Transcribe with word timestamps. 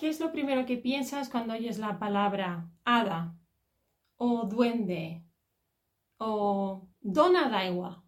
¿qué 0.00 0.08
es 0.08 0.18
lo 0.18 0.32
primero 0.32 0.64
que 0.64 0.78
piensas 0.78 1.28
cuando 1.28 1.52
oyes 1.52 1.78
la 1.78 1.98
palabra 1.98 2.70
hada 2.84 3.36
o 4.16 4.46
duende 4.46 5.22
o 6.16 6.88
dona 7.02 7.50
de 7.50 7.68
agua? 7.68 8.02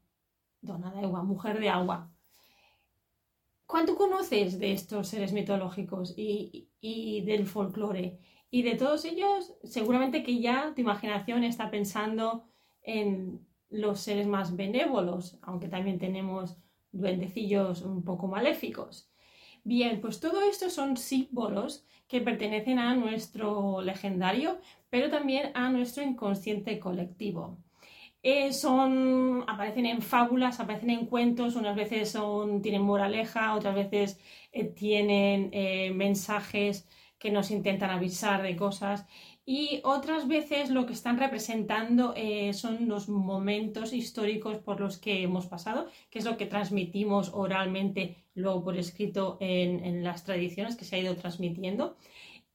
Dona 0.62 0.90
de 0.90 1.00
agua, 1.00 1.22
mujer 1.22 1.60
de 1.60 1.68
agua. 1.68 2.10
¿Cuánto 3.66 3.94
conoces 3.96 4.58
de 4.58 4.72
estos 4.72 5.08
seres 5.08 5.34
mitológicos 5.34 6.14
y, 6.16 6.70
y 6.80 7.26
del 7.26 7.46
folclore? 7.46 8.18
Y 8.50 8.62
de 8.62 8.74
todos 8.76 9.04
ellos, 9.04 9.54
seguramente 9.62 10.22
que 10.22 10.40
ya 10.40 10.72
tu 10.74 10.80
imaginación 10.80 11.44
está 11.44 11.70
pensando 11.70 12.48
en 12.80 13.46
los 13.68 14.00
seres 14.00 14.26
más 14.26 14.56
benévolos, 14.56 15.38
aunque 15.42 15.68
también 15.68 15.98
tenemos 15.98 16.56
duendecillos 16.90 17.82
un 17.82 18.02
poco 18.02 18.28
maléficos. 18.28 19.11
Bien, 19.64 20.00
pues 20.00 20.18
todo 20.20 20.42
esto 20.42 20.70
son 20.70 20.96
símbolos 20.96 21.84
que 22.08 22.20
pertenecen 22.20 22.78
a 22.78 22.94
nuestro 22.94 23.80
legendario, 23.80 24.60
pero 24.90 25.08
también 25.10 25.50
a 25.54 25.70
nuestro 25.70 26.02
inconsciente 26.02 26.78
colectivo. 26.80 27.58
Eh, 28.22 28.52
son, 28.52 29.44
aparecen 29.48 29.86
en 29.86 30.02
fábulas, 30.02 30.60
aparecen 30.60 30.90
en 30.90 31.06
cuentos, 31.06 31.56
unas 31.56 31.76
veces 31.76 32.10
son, 32.12 32.62
tienen 32.62 32.82
moraleja, 32.82 33.54
otras 33.54 33.74
veces 33.74 34.20
eh, 34.52 34.64
tienen 34.66 35.50
eh, 35.52 35.92
mensajes 35.94 36.88
que 37.18 37.30
nos 37.32 37.50
intentan 37.50 37.90
avisar 37.90 38.42
de 38.42 38.56
cosas 38.56 39.06
y 39.44 39.80
otras 39.82 40.28
veces 40.28 40.70
lo 40.70 40.86
que 40.86 40.92
están 40.92 41.18
representando 41.18 42.14
eh, 42.16 42.54
son 42.54 42.88
los 42.88 43.08
momentos 43.08 43.92
históricos 43.92 44.58
por 44.58 44.80
los 44.80 44.98
que 44.98 45.22
hemos 45.22 45.46
pasado, 45.46 45.88
que 46.10 46.20
es 46.20 46.24
lo 46.24 46.36
que 46.36 46.46
transmitimos 46.46 47.30
oralmente, 47.34 48.24
luego 48.34 48.62
por 48.62 48.76
escrito 48.76 49.38
en, 49.40 50.04
las 50.04 50.24
tradiciones 50.24 50.76
que 50.76 50.84
se 50.84 50.96
ha 50.96 51.00
ido 51.00 51.16
transmitiendo. 51.16 51.96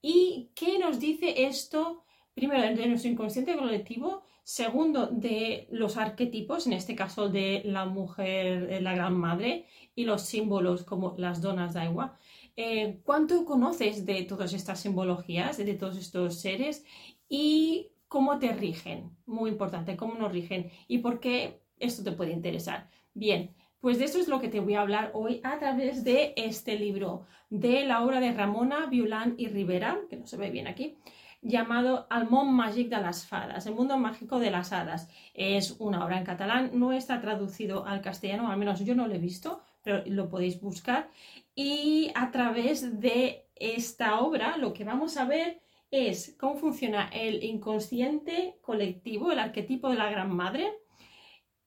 ¿Y 0.01 0.49
qué 0.55 0.79
nos 0.79 0.99
dice 0.99 1.45
esto? 1.47 2.03
Primero, 2.33 2.61
de 2.61 2.88
nuestro 2.88 3.11
inconsciente 3.11 3.57
colectivo, 3.57 4.23
segundo, 4.44 5.07
de 5.07 5.67
los 5.72 5.97
arquetipos, 5.97 6.67
en 6.67 6.73
este 6.73 6.95
caso 6.95 7.27
de 7.27 7.63
la 7.66 7.85
mujer, 7.85 8.81
la 8.81 8.95
gran 8.95 9.17
madre, 9.17 9.66
y 9.94 10.05
los 10.05 10.22
símbolos 10.22 10.83
como 10.83 11.16
las 11.17 11.41
donas 11.41 11.73
de 11.73 11.81
agua. 11.81 12.17
Eh, 12.59 13.02
¿cuánto 13.03 13.45
conoces 13.45 14.03
de 14.08 14.23
todas 14.23 14.52
estas 14.52 14.80
simbologías, 14.80 15.58
de 15.58 15.75
todos 15.75 15.95
estos 15.95 16.41
seres 16.41 16.83
y 17.30 17.91
cómo 18.08 18.39
te 18.39 18.52
rigen? 18.52 19.16
Muy 19.27 19.52
importante, 19.52 19.95
cómo 19.95 20.16
nos 20.16 20.31
rigen 20.31 20.72
y 20.88 20.97
por 20.97 21.19
qué 21.19 21.61
esto 21.78 22.03
te 22.03 22.13
puede 22.13 22.31
interesar. 22.31 22.89
Bien, 23.13 23.55
pues 23.80 24.00
de 24.00 24.05
eso 24.05 24.17
es 24.19 24.28
lo 24.28 24.41
que 24.41 24.47
te 24.47 24.59
voy 24.59 24.73
a 24.73 24.81
hablar 24.81 25.11
hoy 25.13 25.39
a 25.44 25.59
través 25.59 26.03
de 26.03 26.33
este 26.35 26.80
libro, 26.80 27.28
de 27.52 27.85
la 27.85 28.03
obra 28.03 28.19
de 28.19 28.33
Ramona 28.33 28.88
Violán 28.88 29.35
y 29.38 29.50
Rivera, 29.50 30.00
que 30.09 30.17
no 30.17 30.25
se 30.25 30.38
ve 30.38 30.50
bien 30.50 30.66
aquí, 30.66 30.97
llamado 31.44 32.08
Al 32.09 32.28
món 32.28 32.55
màgic 32.55 32.89
de 32.89 33.00
las 33.00 33.28
fadas, 33.28 33.67
el 33.67 33.75
mundo 33.75 34.00
mágico 34.00 34.39
de 34.39 34.50
las 34.50 34.73
hadas. 34.73 35.09
Es 35.35 35.75
una 35.78 36.03
obra 36.03 36.17
en 36.17 36.25
catalán, 36.25 36.72
no 36.73 36.91
está 36.91 37.22
traducido 37.22 37.85
al 37.85 38.02
castellano, 38.02 38.50
al 38.50 38.58
menos 38.58 38.83
yo 38.83 38.95
no 38.95 39.08
lo 39.08 39.13
he 39.13 39.19
visto, 39.19 39.61
pero 39.83 40.03
lo 40.08 40.28
podéis 40.28 40.59
buscar. 40.59 41.11
Y 41.59 42.11
a 42.13 42.30
través 42.30 43.00
de 43.00 43.47
esta 43.55 44.19
obra 44.22 44.58
lo 44.58 44.73
que 44.73 44.83
vamos 44.83 45.17
a 45.17 45.25
ver 45.25 45.59
es 45.89 46.36
cómo 46.39 46.55
funciona 46.55 47.09
el 47.11 47.44
inconsciente 47.44 48.59
colectivo, 48.61 49.31
el 49.31 49.39
arquetipo 49.39 49.89
de 49.89 49.95
la 49.95 50.11
gran 50.11 50.35
madre 50.35 50.72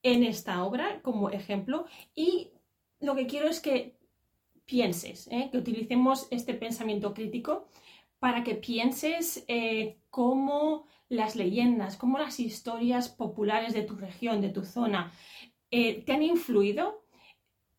en 0.05 0.23
esta 0.23 0.63
obra 0.63 1.03
como 1.03 1.31
ejemplo. 1.31 1.87
Y 2.15 2.53
lo 3.01 3.17
que 3.17 3.27
quiero 3.27 3.49
es 3.49 3.59
que 3.59 3.97
pienses, 4.65 5.27
¿eh? 5.33 5.49
que 5.51 5.59
utilicemos 5.59 6.29
este 6.31 6.55
pensamiento 6.55 7.13
crítico 7.13 7.67
para 8.21 8.45
que 8.45 8.55
pienses 8.55 9.45
eh, 9.49 9.99
cómo 10.09 10.87
las 11.09 11.35
leyendas, 11.35 11.97
cómo 11.97 12.17
las 12.17 12.39
historias 12.39 13.09
populares 13.09 13.75
de 13.75 13.83
tu 13.83 13.97
región, 13.97 14.41
de 14.41 14.51
tu 14.51 14.65
zona, 14.65 15.13
eh, 15.73 16.05
te 16.05 16.13
han 16.13 16.23
influido 16.23 17.00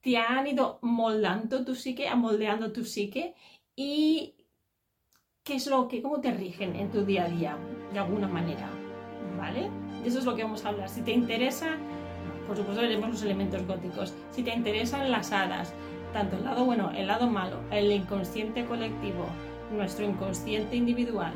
te 0.02 0.18
han 0.18 0.48
ido 0.48 0.80
moldando 0.82 1.64
tu 1.64 1.76
psique, 1.76 2.08
amoldeando 2.08 2.72
tu 2.72 2.84
psique 2.84 3.36
y 3.76 4.36
qué 5.44 5.56
es 5.56 5.68
lo 5.68 5.88
que, 5.88 6.02
cómo 6.02 6.22
te 6.22 6.32
rigen 6.32 6.76
en 6.76 6.92
tu 6.92 7.06
día 7.06 7.26
a 7.26 7.30
día, 7.30 7.58
de 7.94 8.00
alguna 8.00 8.28
manera, 8.28 8.70
¿vale? 9.38 9.70
Eso 10.06 10.20
es 10.20 10.26
lo 10.26 10.36
que 10.36 10.44
vamos 10.44 10.66
a 10.66 10.70
hablar. 10.70 10.90
Si 10.90 11.02
te 11.02 11.12
interesa, 11.12 11.78
por 12.48 12.58
supuesto 12.58 12.82
veremos 12.82 13.10
los 13.10 13.24
elementos 13.24 13.66
góticos. 13.66 14.14
Si 14.32 14.44
te 14.44 14.54
interesan 14.54 15.12
las 15.12 15.32
hadas, 15.32 15.74
tanto 16.14 16.38
el 16.38 16.44
lado 16.44 16.66
bueno, 16.66 16.92
el 16.92 17.08
lado 17.08 17.30
malo, 17.30 17.58
el 17.72 17.92
inconsciente 17.92 18.66
colectivo, 18.66 19.26
nuestro 19.72 20.06
inconsciente 20.06 20.76
individual, 20.76 21.34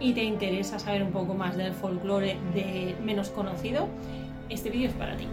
y 0.00 0.12
te 0.12 0.22
interesa 0.22 0.78
saber 0.78 1.02
un 1.02 1.10
poco 1.10 1.34
más 1.34 1.56
del 1.56 1.72
folclore 1.72 2.36
de 2.54 2.96
menos 3.02 3.30
conocido, 3.30 3.88
este 4.48 4.70
vídeo 4.70 4.88
es 4.88 4.94
para 4.94 5.16
ti. 5.16 5.26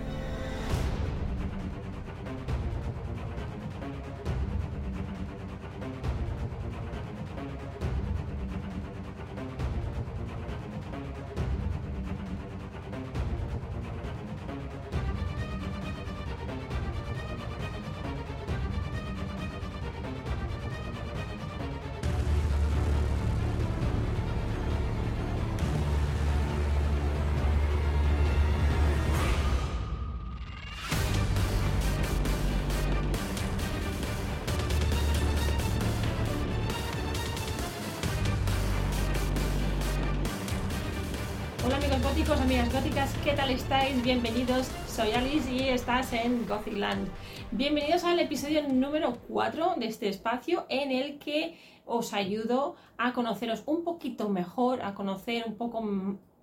Góticos, 42.25 42.41
amigas 42.41 42.73
góticas, 42.73 43.13
¿qué 43.23 43.33
tal 43.33 43.51
estáis? 43.51 44.01
Bienvenidos, 44.01 44.67
soy 44.87 45.11
Alice 45.11 45.51
y 45.51 45.69
estás 45.69 46.11
en 46.11 46.47
Gothicland. 46.47 47.07
Bienvenidos 47.51 48.03
al 48.03 48.19
episodio 48.19 48.67
número 48.67 49.19
4 49.27 49.75
de 49.77 49.85
este 49.85 50.09
espacio 50.09 50.65
en 50.69 50.91
el 50.91 51.19
que 51.19 51.59
os 51.85 52.13
ayudo 52.13 52.77
a 52.97 53.13
conoceros 53.13 53.61
un 53.67 53.83
poquito 53.83 54.29
mejor, 54.29 54.81
a 54.81 54.95
conocer 54.95 55.43
un 55.45 55.55
poco 55.55 55.81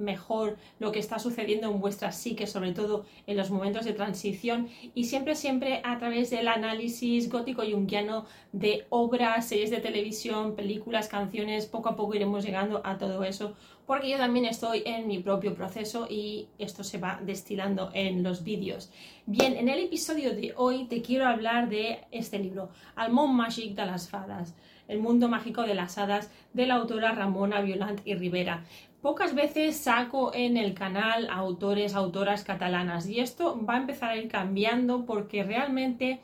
mejor 0.02 0.56
lo 0.78 0.92
que 0.92 0.98
está 0.98 1.18
sucediendo 1.18 1.70
en 1.70 1.80
vuestra 1.80 2.12
psique, 2.12 2.46
sobre 2.46 2.72
todo 2.72 3.04
en 3.26 3.36
los 3.36 3.50
momentos 3.50 3.84
de 3.84 3.92
transición 3.92 4.68
y 4.94 5.04
siempre, 5.04 5.34
siempre 5.34 5.80
a 5.84 5.98
través 5.98 6.30
del 6.30 6.48
análisis 6.48 7.30
gótico-jungiano 7.30 8.26
de 8.52 8.86
obras, 8.90 9.48
series 9.48 9.70
de 9.70 9.78
televisión, 9.78 10.54
películas, 10.54 11.08
canciones, 11.08 11.66
poco 11.66 11.88
a 11.88 11.96
poco 11.96 12.14
iremos 12.14 12.44
llegando 12.44 12.82
a 12.84 12.98
todo 12.98 13.24
eso 13.24 13.54
porque 13.86 14.08
yo 14.10 14.16
también 14.16 14.46
estoy 14.46 14.82
en 14.86 15.06
mi 15.06 15.18
propio 15.18 15.54
proceso 15.54 16.06
y 16.08 16.48
esto 16.58 16.84
se 16.84 16.98
va 16.98 17.20
destilando 17.22 17.90
en 17.94 18.22
los 18.22 18.44
vídeos. 18.44 18.90
Bien, 19.26 19.56
en 19.56 19.69
el 19.69 19.80
episodio 19.80 20.34
de 20.34 20.54
hoy 20.56 20.84
te 20.84 21.02
quiero 21.02 21.26
hablar 21.26 21.69
de 21.69 22.00
este 22.10 22.38
libro, 22.38 22.70
Al 22.94 23.12
món 23.12 23.36
màgic 23.36 23.74
de 23.74 23.86
las 23.86 24.08
fadas, 24.08 24.54
el 24.88 24.98
mundo 25.00 25.28
mágico 25.28 25.62
de 25.62 25.74
las 25.74 25.98
hadas, 25.98 26.30
de 26.52 26.66
la 26.66 26.76
autora 26.76 27.12
Ramona 27.12 27.60
Violant 27.60 28.00
y 28.04 28.14
Rivera. 28.14 28.64
Pocas 29.02 29.34
veces 29.34 29.78
saco 29.78 30.30
en 30.32 30.56
el 30.56 30.74
canal 30.74 31.28
autores, 31.28 31.96
autoras 31.96 32.44
catalanas 32.44 33.08
y 33.08 33.18
esto 33.18 33.60
va 33.68 33.74
a 33.74 33.78
empezar 33.78 34.10
a 34.10 34.16
ir 34.16 34.28
cambiando 34.28 35.04
porque 35.04 35.42
realmente 35.42 36.20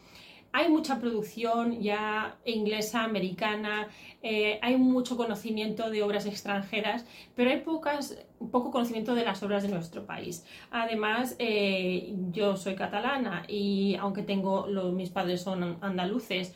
hay 0.53 0.69
mucha 0.69 1.01
producción 1.01 1.83
ya 1.83 2.39
inglesa, 2.45 3.03
americana, 3.03 3.89
eh, 4.23 4.61
hay 4.63 4.77
mucho 4.77 5.17
conocimiento 5.17 5.91
de 5.91 6.05
obras 6.05 6.25
extranjeras, 6.27 7.05
pero 7.35 7.51
hay 7.51 7.63
pocas, 7.63 8.25
poco 8.53 8.71
conocimiento 8.71 9.17
de 9.17 9.25
las 9.25 9.43
obras 9.43 9.65
de 9.65 9.71
nuestro 9.71 10.07
país. 10.07 10.47
Además, 10.71 11.35
eh, 11.41 12.15
yo 12.31 12.57
soy 12.57 12.77
catalana 12.77 13.45
y 13.49 13.97
aunque 13.97 14.23
tengo 14.23 14.69
mis 14.93 15.11
padres 15.11 15.43
son 15.43 15.79
andaluces, 15.81 16.55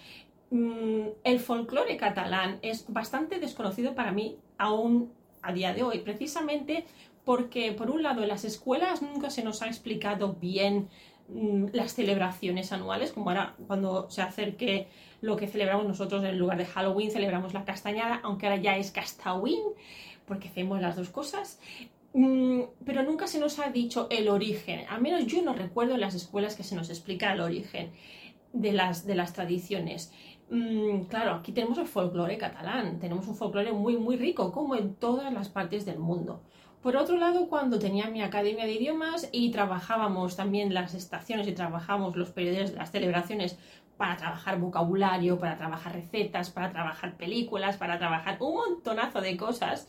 mm, 0.53 1.03
el 1.25 1.41
folclore 1.41 1.97
catalán 1.97 2.61
es 2.63 2.85
bastante 2.93 3.41
desconocido 3.41 3.97
para 3.97 4.13
mí 4.13 4.37
aún 4.57 5.11
a 5.43 5.53
día 5.53 5.75
de 5.75 5.83
hoy, 5.83 5.99
precisamente 5.99 6.85
porque 7.25 7.73
por 7.73 7.91
un 7.91 8.03
lado 8.03 8.23
en 8.23 8.29
las 8.29 8.45
escuelas 8.45 9.03
nunca 9.03 9.31
se 9.31 9.45
nos 9.45 9.63
ha 9.63 9.69
explicado 9.69 10.35
bien 10.35 10.89
Mm, 11.29 11.69
las 11.73 11.95
celebraciones 11.95 12.73
anuales, 12.73 13.13
como 13.13 13.31
ahora 13.31 13.55
cuando 13.67 14.11
se 14.11 14.23
acerque 14.23 14.89
lo 15.21 15.37
que 15.37 15.47
celebramos 15.47 15.87
nosotros 15.87 16.23
en 16.25 16.39
lugar 16.39 16.59
de 16.59 16.67
Halloween, 16.67 17.11
celebramos 17.11 17.55
la 17.55 17.65
castañada, 17.65 18.21
aunque 18.23 18.47
ahora 18.47 18.61
ya 18.61 18.77
es 18.77 18.91
Castawin, 18.91 19.61
porque 20.27 20.49
hacemos 20.49 20.81
las 20.81 20.97
dos 20.97 21.09
cosas. 21.11 21.59
Mm, 22.13 22.63
pero 22.85 23.03
nunca 23.03 23.27
se 23.27 23.39
nos 23.39 23.59
ha 23.59 23.71
dicho 23.71 24.09
el 24.11 24.29
origen, 24.29 24.85
al 24.91 25.01
menos 25.01 25.27
yo 25.27 25.43
no 25.43 25.55
recuerdo 25.55 25.95
en 25.95 26.01
las 26.01 26.15
escuelas 26.15 26.57
que 26.57 26.65
se 26.65 26.75
nos 26.75 26.91
explica 26.91 27.33
el 27.33 27.41
origen 27.41 27.93
de 28.53 28.73
las, 28.73 29.07
de 29.07 29.15
las 29.15 29.33
tradiciones. 29.33 30.13
Mm, 30.53 31.05
claro, 31.05 31.33
aquí 31.35 31.53
tenemos 31.53 31.79
el 31.79 31.87
folclore 31.87 32.39
catalán, 32.39 32.99
tenemos 33.01 33.27
un 33.27 33.35
folclore 33.35 33.73
muy, 33.73 33.97
muy 33.97 34.17
rico, 34.17 34.53
como 34.53 34.77
en 34.77 34.95
todas 34.95 35.33
las 35.33 35.49
partes 35.49 35.85
del 35.85 35.99
mundo. 35.99 36.41
Por 36.83 36.97
otro 36.97 37.17
lado, 37.17 37.49
cuando 37.49 37.79
tenía 37.79 38.09
mi 38.09 38.23
academia 38.23 38.65
de 38.65 38.73
idiomas 38.73 39.29
y 39.31 39.51
trabajábamos 39.53 40.37
también 40.37 40.75
las 40.75 40.95
estaciones 40.95 41.47
y 41.47 41.53
trabajábamos 41.53 42.17
los 42.17 42.31
periodos 42.31 42.73
de 42.73 42.77
las 42.77 42.91
celebraciones 42.91 43.57
para 43.97 44.17
trabajar 44.17 44.59
vocabulario, 44.59 45.39
para 45.39 45.57
trabajar 45.57 45.95
recetas, 45.95 46.51
para 46.51 46.73
trabajar 46.73 47.17
películas, 47.17 47.77
para 47.77 47.99
trabajar 47.99 48.37
un 48.41 48.55
montonazo 48.55 49.21
de 49.21 49.37
cosas, 49.37 49.89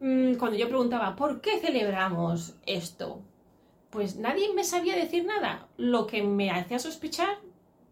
mm, 0.00 0.34
cuando 0.34 0.58
yo 0.58 0.68
preguntaba, 0.68 1.14
¿por 1.14 1.40
qué 1.40 1.58
celebramos 1.60 2.56
esto? 2.66 3.22
Pues 3.90 4.16
nadie 4.16 4.52
me 4.54 4.64
sabía 4.64 4.96
decir 4.96 5.24
nada, 5.24 5.68
lo 5.76 6.08
que 6.08 6.24
me 6.24 6.50
hacía 6.50 6.80
sospechar 6.80 7.43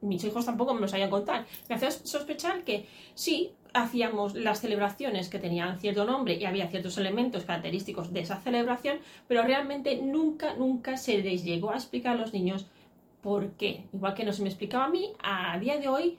mis 0.03 0.23
hijos 0.25 0.45
tampoco 0.45 0.75
me 0.75 0.81
lo 0.81 0.89
sabían 0.89 1.11
contar. 1.11 1.47
Me 1.69 1.77
hacía 1.77 1.91
sospechar 1.91 2.65
que 2.65 2.87
sí, 3.15 3.53
hacíamos 3.73 4.35
las 4.35 4.61
celebraciones 4.61 5.29
que 5.29 5.39
tenían 5.39 5.81
cierto 5.81 6.05
nombre 6.05 6.35
y 6.35 6.45
había 6.45 6.69
ciertos 6.69 6.99
elementos 6.99 7.45
característicos 7.45 8.13
de 8.13 8.21
esa 8.21 8.41
celebración, 8.41 8.99
pero 9.29 9.43
realmente 9.43 9.97
nunca, 10.03 10.55
nunca 10.55 10.97
se 10.97 11.19
les 11.19 11.45
llegó 11.45 11.71
a 11.71 11.77
explicar 11.77 12.17
a 12.17 12.21
los 12.21 12.33
niños 12.33 12.67
por 13.23 13.53
qué. 13.53 13.85
Igual 13.95 14.15
que 14.15 14.25
no 14.25 14.33
se 14.33 14.43
me 14.43 14.49
explicaba 14.49 14.85
a 14.85 14.91
mí, 14.91 15.13
a 15.23 15.59
día 15.59 15.79
de 15.79 15.89
hoy, 15.89 16.19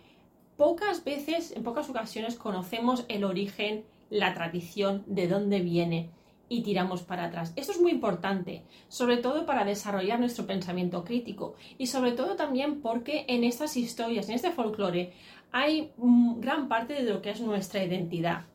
pocas 0.57 1.03
veces, 1.03 1.51
en 1.51 1.63
pocas 1.63 1.89
ocasiones, 1.89 2.36
conocemos 2.36 3.06
el 3.09 3.24
origen, 3.24 3.83
la 4.09 4.33
tradición, 4.33 5.03
de 5.06 5.27
dónde 5.27 5.59
viene 5.59 6.09
y 6.53 6.61
tiramos 6.61 7.01
para 7.01 7.25
atrás. 7.25 7.51
Esto 7.55 7.71
es 7.71 7.81
muy 7.81 7.91
importante, 7.91 8.63
sobre 8.88 9.17
todo 9.17 9.45
para 9.45 9.65
desarrollar 9.65 10.19
nuestro 10.19 10.45
pensamiento 10.45 11.03
crítico 11.03 11.55
y 11.79 11.88
sobre 11.88 12.11
todo 12.11 12.35
también 12.35 12.81
porque 12.81 13.25
en 13.27 13.44
estas 13.44 13.75
historias, 13.75 14.29
en 14.29 14.35
este 14.35 14.51
folclore, 14.51 15.13
hay 15.51 15.91
gran 15.97 16.67
parte 16.67 16.94
de 16.94 17.03
lo 17.03 17.21
que 17.21 17.31
es 17.31 17.41
nuestra 17.41 17.83
identidad 17.83 18.45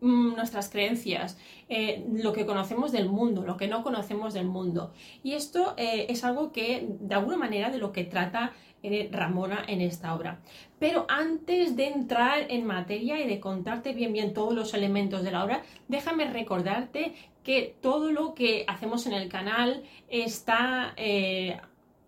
nuestras 0.00 0.68
creencias, 0.68 1.38
eh, 1.68 2.04
lo 2.12 2.32
que 2.32 2.46
conocemos 2.46 2.92
del 2.92 3.08
mundo, 3.08 3.42
lo 3.42 3.56
que 3.56 3.68
no 3.68 3.82
conocemos 3.82 4.34
del 4.34 4.46
mundo. 4.46 4.92
Y 5.22 5.32
esto 5.32 5.74
eh, 5.76 6.06
es 6.08 6.24
algo 6.24 6.52
que, 6.52 6.86
de 7.00 7.14
alguna 7.14 7.36
manera, 7.36 7.70
de 7.70 7.78
lo 7.78 7.92
que 7.92 8.04
trata 8.04 8.52
eh, 8.82 9.08
Ramona 9.10 9.64
en 9.66 9.80
esta 9.80 10.14
obra. 10.14 10.40
Pero 10.78 11.06
antes 11.08 11.76
de 11.76 11.88
entrar 11.88 12.46
en 12.50 12.66
materia 12.66 13.18
y 13.20 13.26
de 13.26 13.40
contarte 13.40 13.92
bien 13.94 14.12
bien 14.12 14.34
todos 14.34 14.54
los 14.54 14.74
elementos 14.74 15.22
de 15.22 15.32
la 15.32 15.44
obra, 15.44 15.62
déjame 15.88 16.30
recordarte 16.30 17.14
que 17.42 17.76
todo 17.80 18.12
lo 18.12 18.34
que 18.34 18.64
hacemos 18.68 19.06
en 19.06 19.14
el 19.14 19.28
canal 19.28 19.82
está 20.08 20.94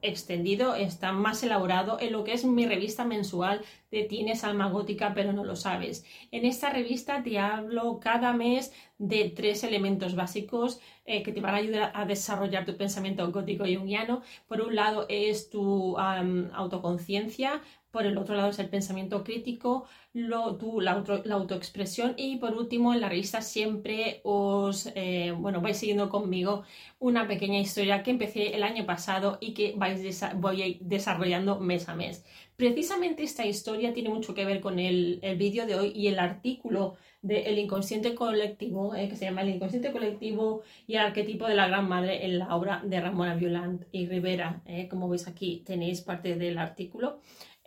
extendido, 0.03 0.75
está 0.75 1.13
más 1.13 1.43
elaborado 1.43 1.99
en 2.01 2.13
lo 2.13 2.25
que 2.25 2.33
es 2.33 2.45
mi 2.45 2.67
revista 2.67 3.05
mensual 3.05 3.63
de 3.91 4.05
Tienes 4.05 4.45
alma 4.45 4.69
gótica 4.69 5.13
pero 5.15 5.33
no 5.33 5.45
lo 5.45 5.57
sabes. 5.57 6.05
En 6.31 6.45
esta 6.45 6.71
revista 6.71 7.23
te 7.23 7.39
hablo 7.39 8.01
cada 8.01 8.33
mes 8.33 8.73
de 8.99 9.31
tres 9.31 9.65
elementos 9.65 10.15
básicos 10.15 10.81
eh, 11.05 11.23
que 11.23 11.33
te 11.33 11.41
van 11.41 11.55
a 11.55 11.59
ayudar 11.59 11.93
a 11.95 12.05
desarrollar 12.05 12.67
tu 12.67 12.77
pensamiento 12.77 13.31
gótico 13.31 13.65
y 13.67 13.77
junguiano. 13.77 14.23
Por 14.47 14.61
un 14.61 14.75
lado 14.75 15.07
es 15.09 15.51
tu 15.51 15.97
autoconciencia, 15.99 17.63
por 17.91 18.07
el 18.07 18.19
otro 18.19 18.35
lado 18.37 18.51
es 18.51 18.59
el 18.59 18.69
pensamiento 18.69 19.25
crítico, 19.25 19.87
lo, 20.13 20.59
la, 20.81 21.05
la, 21.25 21.35
autoexpresión 21.35 22.15
y 22.17 22.37
por 22.37 22.55
último 22.55 22.93
en 22.93 23.01
la 23.01 23.09
revista 23.09 23.41
siempre 23.41 24.21
os, 24.25 24.91
eh, 24.95 25.33
bueno, 25.37 25.61
vais 25.61 25.77
siguiendo 25.79 26.09
conmigo 26.09 26.65
una 26.99 27.27
pequeña 27.29 27.61
historia 27.61 28.03
que 28.03 28.11
empecé 28.11 28.55
el 28.55 28.63
año 28.63 28.85
pasado 28.87 29.39
y 29.41 29.55
que 29.55 29.75
vais 29.77 30.21
voy 30.37 30.79
desarrollando 30.81 31.61
mes 31.61 31.89
a 31.89 31.95
mes. 31.95 32.25
Precisamente 32.57 33.23
esta 33.23 33.47
historia 33.47 33.95
tiene 33.95 34.09
mucho 34.09 34.35
que 34.35 34.45
ver 34.45 34.61
con 34.61 34.79
el, 34.79 35.21
el 35.23 35.37
vídeo 35.37 35.67
de 35.67 35.77
hoy 35.77 35.93
y 35.95 36.09
el 36.09 36.19
artículo 36.19 36.97
del 37.23 37.59
inconsciente 37.59 38.15
colectivo, 38.15 38.95
eh, 38.95 39.09
que 39.09 39.17
se 39.17 39.25
llama 39.25 39.43
El 39.43 39.51
inconsciente 39.51 39.93
colectivo 39.93 40.63
y 40.87 40.95
el 40.95 41.01
arquetipo 41.01 41.47
de 41.47 41.55
la 41.55 41.67
gran 41.69 41.89
madre 41.89 42.25
en 42.25 42.39
la 42.39 42.55
obra 42.55 42.81
de 42.85 43.01
Ramona 43.01 43.35
Violant 43.35 43.85
y 43.93 44.07
Rivera. 44.07 44.63
Eh, 44.67 44.89
como 44.89 45.09
veis 45.09 45.27
aquí 45.27 45.63
tenéis 45.67 46.01
parte 46.01 46.37
del 46.37 46.59
artículo. 46.59 47.21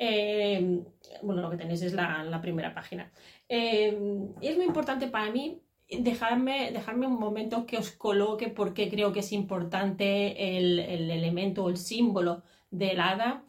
Em, 0.04 0.84
bueno, 1.22 1.44
lo 1.44 1.52
que 1.52 1.58
tenéis 1.58 1.84
es 1.84 1.94
la, 1.94 2.40
primera 2.42 2.74
página. 2.74 3.12
Em, 3.48 4.34
es 4.42 4.58
muy 4.58 4.66
importante 4.66 5.08
para 5.08 5.30
mí 5.30 5.62
dejarme, 5.88 6.72
dejarme 6.72 7.06
un 7.06 7.20
momento 7.20 7.68
que 7.68 7.78
os 7.78 7.92
coloque 7.92 8.48
por 8.48 8.74
qué 8.74 8.90
creo 8.90 9.14
que 9.14 9.20
es 9.20 9.32
importante 9.32 10.58
el, 10.58 10.80
elemento 10.80 11.66
o 11.66 11.70
el 11.70 11.78
símbolo 11.78 12.42
del 12.72 13.00
hada, 13.00 13.44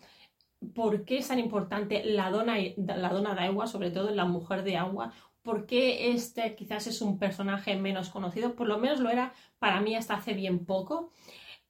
por 0.75 1.07
qué 1.07 1.17
es 1.19 1.29
tan 1.29 1.39
importante 1.39 2.05
la 2.05 2.31
dona, 2.31 2.57
la 2.77 3.09
dona 3.09 3.35
de 3.35 3.45
agua, 3.45 3.67
sobre 3.67 3.91
todo 3.91 4.11
la 4.11 4.27
mujer 4.27 4.63
de 4.63 4.77
agua, 4.77 5.15
por 5.43 5.65
qué 5.65 6.11
este 6.13 6.55
quizás 6.55 6.87
es 6.87 7.01
un 7.01 7.19
personaje 7.19 7.77
menos 7.77 8.11
conocido, 8.11 8.55
por 8.57 8.69
lo 8.69 8.79
menos 8.79 9.01
lo 9.01 9.09
era 9.09 9.33
para 9.59 9.81
mí 9.81 9.95
hasta 9.97 10.17
hace 10.17 10.35
bien 10.35 10.67
poco. 10.67 11.13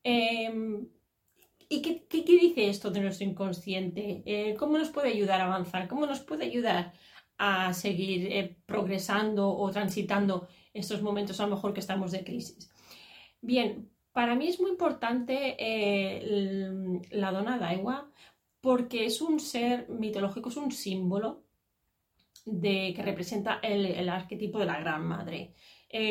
Em, 0.03 0.89
¿Y 1.73 1.81
qué, 1.81 2.23
dice 2.23 2.69
esto 2.69 2.91
de 2.91 3.01
nuestro 3.01 3.27
inconsciente? 3.27 4.23
Eh, 4.27 4.55
¿Cómo 4.59 4.77
nos 4.77 4.91
puede 4.91 5.09
ayudar 5.09 5.41
a 5.41 5.47
avanzar? 5.47 5.89
¿Cómo 5.89 6.05
nos 6.05 6.21
puede 6.21 6.45
ayudar 6.45 6.93
a 7.39 7.73
seguir 7.73 8.31
eh, 8.31 8.59
progresando 8.67 9.49
o 9.49 9.71
transitando 9.71 10.49
estos 10.75 11.01
momentos 11.01 11.41
a 11.41 11.47
lo 11.47 11.55
mejor 11.55 11.73
que 11.73 11.81
estamos 11.81 12.13
de 12.13 12.25
crisis? 12.25 12.71
Bien, 13.41 13.91
para 14.13 14.35
mí 14.35 14.49
es 14.49 14.61
muy 14.61 14.71
importante 14.71 15.57
eh, 15.59 17.01
la 17.11 17.33
dona 17.33 17.57
Daiwa 17.57 18.13
porque 18.61 19.07
es 19.07 19.23
un 19.23 19.41
ser 19.41 19.89
mitológico, 19.89 20.51
es 20.51 20.59
un 20.59 20.73
símbolo 20.73 21.45
de, 22.45 22.93
que 22.95 23.03
representa 23.03 23.61
el, 23.63 24.11
arquetipo 24.11 24.59
de 24.59 24.67
la 24.67 24.79
Gran 24.79 25.07
Madre. 25.07 25.55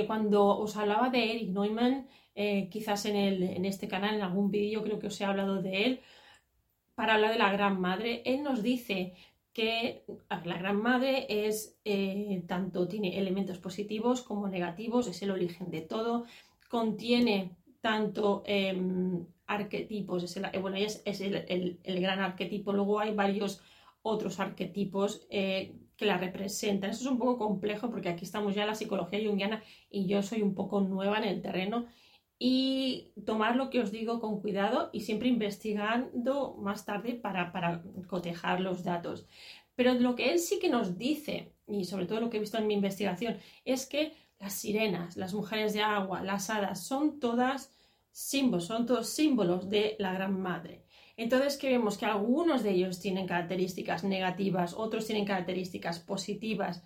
cuando 0.08 0.58
os 0.58 0.76
hablaba 0.76 1.10
de 1.10 1.24
Eric 1.24 1.50
Neumann, 1.52 2.08
eh, 2.36 2.70
quizás 2.70 3.06
en, 3.06 3.16
el, 3.16 3.44
en, 3.44 3.66
este 3.66 3.88
canal, 3.88 4.16
en 4.16 4.22
algún 4.22 4.52
vídeo 4.52 4.84
creo 4.84 5.00
que 5.00 5.08
os 5.08 5.20
he 5.20 5.26
hablado 5.26 5.62
de 5.62 5.86
él, 5.86 6.02
para 6.96 7.16
hablar 7.16 7.32
de 7.34 7.40
la 7.40 7.52
Gran 7.52 7.80
Madre. 7.80 8.22
Él 8.26 8.44
nos 8.44 8.64
dice 8.64 9.14
que 9.54 10.06
la 10.46 10.58
Gran 10.58 10.82
Madre 10.82 11.26
es 11.48 11.78
eh, 11.84 12.44
tanto 12.48 12.88
tiene 12.88 13.20
elementos 13.20 13.58
positivos 13.58 14.22
como 14.22 14.48
negativos, 14.48 15.08
es 15.08 15.22
el 15.22 15.32
origen 15.32 15.72
de 15.72 15.82
todo, 15.82 16.26
contiene 16.70 17.58
tanto 17.82 18.44
em, 18.46 19.26
arquetipos, 19.48 20.24
es, 20.24 20.38
el, 20.38 20.46
eh, 20.46 20.60
bueno, 20.60 20.78
es, 20.78 21.02
es 21.06 21.20
el, 21.20 21.80
el, 21.84 22.02
gran 22.02 22.20
arquetipo, 22.20 22.72
luego 22.72 23.00
hay 23.00 23.14
varios 23.14 23.62
otros 24.04 24.40
arquetipos 24.40 25.28
que 26.02 26.06
la 26.08 26.18
representan. 26.18 26.90
Eso 26.90 27.02
es 27.02 27.12
un 27.12 27.20
poco 27.20 27.38
complejo 27.38 27.92
porque 27.92 28.10
aquí 28.10 28.26
estamos 28.26 28.56
ya 28.56 28.64
en 28.64 28.70
la 28.70 28.76
psicología 28.76 29.20
junguiana 29.24 29.62
y 29.90 30.08
yo 30.08 30.24
soy 30.24 30.42
un 30.42 30.56
poco 30.56 30.82
nueva 30.82 31.20
en 31.20 31.26
el 31.26 31.42
terreno 31.42 31.88
y 32.44 33.14
tomar 33.24 33.56
lo 33.56 33.70
que 33.70 33.82
os 33.82 33.92
digo 33.92 34.20
con 34.20 34.42
cuidado 34.42 34.90
y 34.92 35.02
siempre 35.02 35.30
investigando 35.30 36.56
más 36.58 36.86
tarde 36.86 37.14
para, 37.14 37.52
para 37.52 37.84
cotejar 38.08 38.62
los 38.62 38.84
datos. 38.84 39.28
Pero 39.76 39.94
lo 39.94 40.16
que 40.16 40.32
él 40.32 40.40
sí 40.40 40.58
que 40.58 40.68
nos 40.68 40.98
dice, 40.98 41.54
y 41.68 41.86
sobre 41.86 42.08
todo 42.08 42.20
lo 42.20 42.32
que 42.32 42.38
he 42.38 42.40
visto 42.40 42.58
en 42.58 42.66
mi 42.66 42.74
investigación, 42.74 43.38
es 43.64 43.86
que 43.86 44.14
las 44.40 44.54
sirenas, 44.54 45.18
las 45.18 45.36
mujeres 45.36 45.74
de 45.74 45.84
agua, 45.84 46.24
las 46.24 46.50
hadas, 46.50 46.84
son 46.84 47.20
todas 47.20 47.72
símbolos, 48.10 48.66
son 48.66 48.88
todos 48.88 49.08
símbolos 49.10 49.70
de 49.70 49.96
la 50.00 50.12
Gran 50.12 50.42
Madre. 50.42 50.82
Entonces 51.18 51.58
que 51.58 51.70
vemos 51.70 52.00
que 52.00 52.08
algunos 52.08 52.64
de 52.64 52.72
ellos 52.72 53.00
tienen 53.00 53.28
características 53.28 54.04
negativas, 54.04 54.74
otros 54.74 55.06
tienen 55.06 55.26
características 55.26 56.00
positivas, 56.00 56.84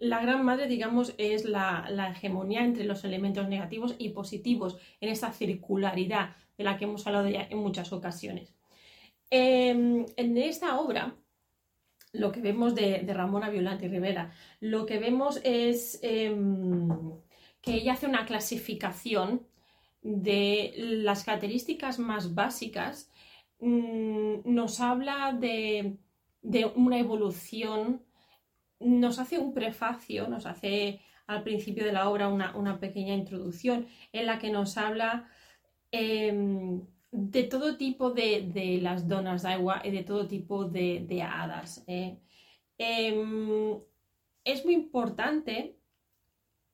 la 0.00 0.20
gran 0.22 0.44
madre, 0.44 0.66
digamos, 0.66 1.14
es 1.18 1.44
la, 1.44 1.86
hegemonía 2.10 2.64
entre 2.64 2.84
los 2.84 3.04
elementos 3.04 3.46
negativos 3.48 3.94
y 3.98 4.08
positivos 4.10 4.78
en 5.00 5.10
esa 5.10 5.30
circularidad 5.32 6.36
de 6.56 6.64
la 6.64 6.78
que 6.78 6.86
hemos 6.86 7.06
hablado 7.06 7.28
ya 7.28 7.46
en 7.50 7.58
muchas 7.58 7.92
ocasiones. 7.92 8.54
Em, 9.30 10.06
en 10.16 10.38
esta 10.38 10.80
obra, 10.80 11.14
lo 12.12 12.32
que 12.32 12.40
vemos 12.40 12.74
de, 12.74 13.04
Ramona 13.12 13.50
Violante 13.50 13.88
Rivera, 13.88 14.32
lo 14.60 14.86
que 14.86 14.98
vemos 14.98 15.40
es 15.44 16.00
em, 16.02 16.88
que 17.60 17.74
ella 17.74 17.92
hace 17.92 18.06
una 18.06 18.24
clasificación 18.24 19.46
de 20.02 20.72
las 20.76 21.24
características 21.24 21.98
más 21.98 22.34
básicas, 22.34 23.10
mm, 23.60 24.40
nos 24.44 24.80
habla 24.80 25.36
de, 25.38 25.98
de 26.42 26.64
una 26.74 26.98
evolución 26.98 28.02
nos 28.80 29.18
hace 29.18 29.38
un 29.38 29.54
prefacio, 29.54 30.28
nos 30.28 30.46
hace 30.46 31.00
al 31.26 31.42
principio 31.42 31.84
de 31.84 31.92
la 31.92 32.08
obra 32.08 32.28
una, 32.28 32.80
pequeña 32.80 33.14
introducción 33.14 33.86
en 34.12 34.26
la 34.26 34.38
que 34.38 34.50
nos 34.50 34.76
habla 34.76 35.28
em, 35.92 36.82
de 37.12 37.42
todo 37.44 37.76
tipo 37.76 38.10
de, 38.10 38.80
las 38.82 39.06
donas 39.08 39.42
de 39.42 39.50
agua 39.50 39.82
y 39.84 39.90
de 39.90 40.02
todo 40.02 40.26
tipo 40.26 40.64
de, 40.64 41.22
hadas. 41.22 41.84
¿eh? 41.86 42.18
Em, 42.78 43.78
es 44.44 44.64
muy 44.64 44.74
importante 44.74 45.76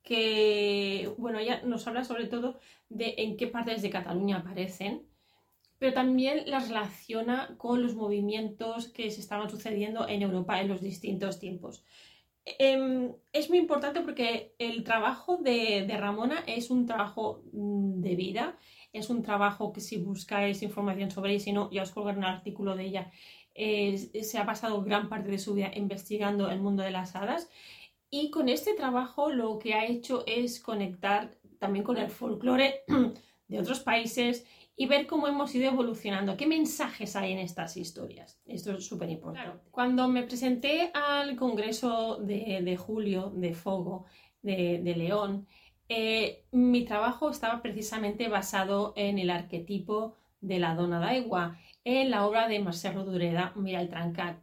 que, 0.03 1.13
bueno, 1.19 1.39
ella 1.39 1.63
nos 1.65 1.87
habla 1.87 2.05
sobre 2.05 2.27
todo 2.27 2.59
de 2.89 3.15
en 3.19 3.37
qué 3.37 3.49
partes 3.49 3.83
de 3.83 3.91
Cataluña 3.91 4.39
aparecen, 4.39 5.07
pero 5.87 5.95
también 5.95 6.51
las 6.51 6.69
relaciona 6.69 7.55
con 7.59 7.81
los 7.81 7.95
movimientos 7.95 8.89
que 8.89 9.09
se 9.13 9.21
estaban 9.21 9.49
sucediendo 9.49 10.09
en 10.09 10.23
Europa 10.23 10.61
en 10.61 10.67
los 10.67 10.81
distintos 10.81 11.39
tiempos. 11.39 11.85
Em, 12.45 13.13
es 13.33 13.49
muy 13.51 13.59
importante 13.59 14.01
porque 14.01 14.53
el 14.59 14.83
trabajo 14.83 15.37
de, 15.37 15.87
Ramona 15.97 16.43
es 16.49 16.71
un 16.71 16.87
trabajo 16.87 17.45
mm, 17.53 18.01
de 18.01 18.17
vida, 18.17 18.59
es 18.93 19.11
un 19.11 19.23
trabajo 19.23 19.73
que 19.73 19.81
si 19.81 19.97
buscáis 19.99 20.61
información 20.63 21.13
sobre 21.13 21.35
ella, 21.35 21.45
si 21.45 21.53
no, 21.53 21.71
ya 21.71 21.85
os 21.85 21.93
colgaré 21.93 22.19
un 22.19 22.25
artículo 22.25 22.75
de 22.75 22.85
ella, 22.87 23.13
se 23.55 24.39
ha 24.39 24.45
pasado 24.45 24.83
gran 24.83 25.09
parte 25.09 25.31
de 25.31 25.39
su 25.39 25.55
vida 25.55 25.71
investigando 25.73 26.51
el 26.51 26.59
mundo 26.59 26.83
de 26.83 26.91
las 26.91 27.15
hadas 27.15 27.49
y 28.11 28.31
con 28.31 28.49
este 28.49 28.75
trabajo 28.75 29.31
lo 29.31 29.61
que 29.61 29.75
ha 29.75 29.87
hecho 29.87 30.25
es 30.27 30.59
conectar 30.59 31.31
también 31.61 31.85
con 31.85 31.97
el 31.97 32.11
folclore 32.11 32.83
de 33.49 33.61
otros 33.61 33.81
países 33.81 34.45
y 34.77 34.87
ver 34.87 35.07
cómo 35.07 35.27
hemos 35.27 35.55
ido 35.55 35.71
evolucionando, 35.71 36.37
qué 36.37 36.47
mensajes 36.47 37.17
hay 37.17 37.33
en 37.33 37.39
estas 37.39 37.77
historias. 37.79 38.39
Esto 38.47 38.73
es 38.73 38.87
súper 38.87 39.09
importante. 39.09 39.59
Cuando 39.71 40.07
me 40.07 40.23
presenté 40.23 40.91
al 40.93 41.35
Congreso 41.37 42.17
de, 42.17 42.77
Julio 42.77 43.33
de 43.35 43.55
Fogo 43.55 44.05
de, 44.43 44.95
León, 44.97 45.47
eh, 45.89 46.45
mi 46.53 46.85
trabajo 46.85 47.31
estaba 47.31 47.63
precisamente 47.63 48.29
basado 48.29 48.93
en 48.97 49.19
el 49.19 49.31
arquetipo 49.31 50.15
de 50.41 50.59
la 50.59 50.75
dona 50.75 51.01
d'aigua, 51.01 51.59
en 51.85 52.11
la 52.11 52.27
obra 52.27 52.47
de 52.47 52.61
Marcelo 52.61 53.05
Dureda, 53.05 53.53
Mira 53.57 53.81
el 53.81 53.89
Trancat. 53.89 54.39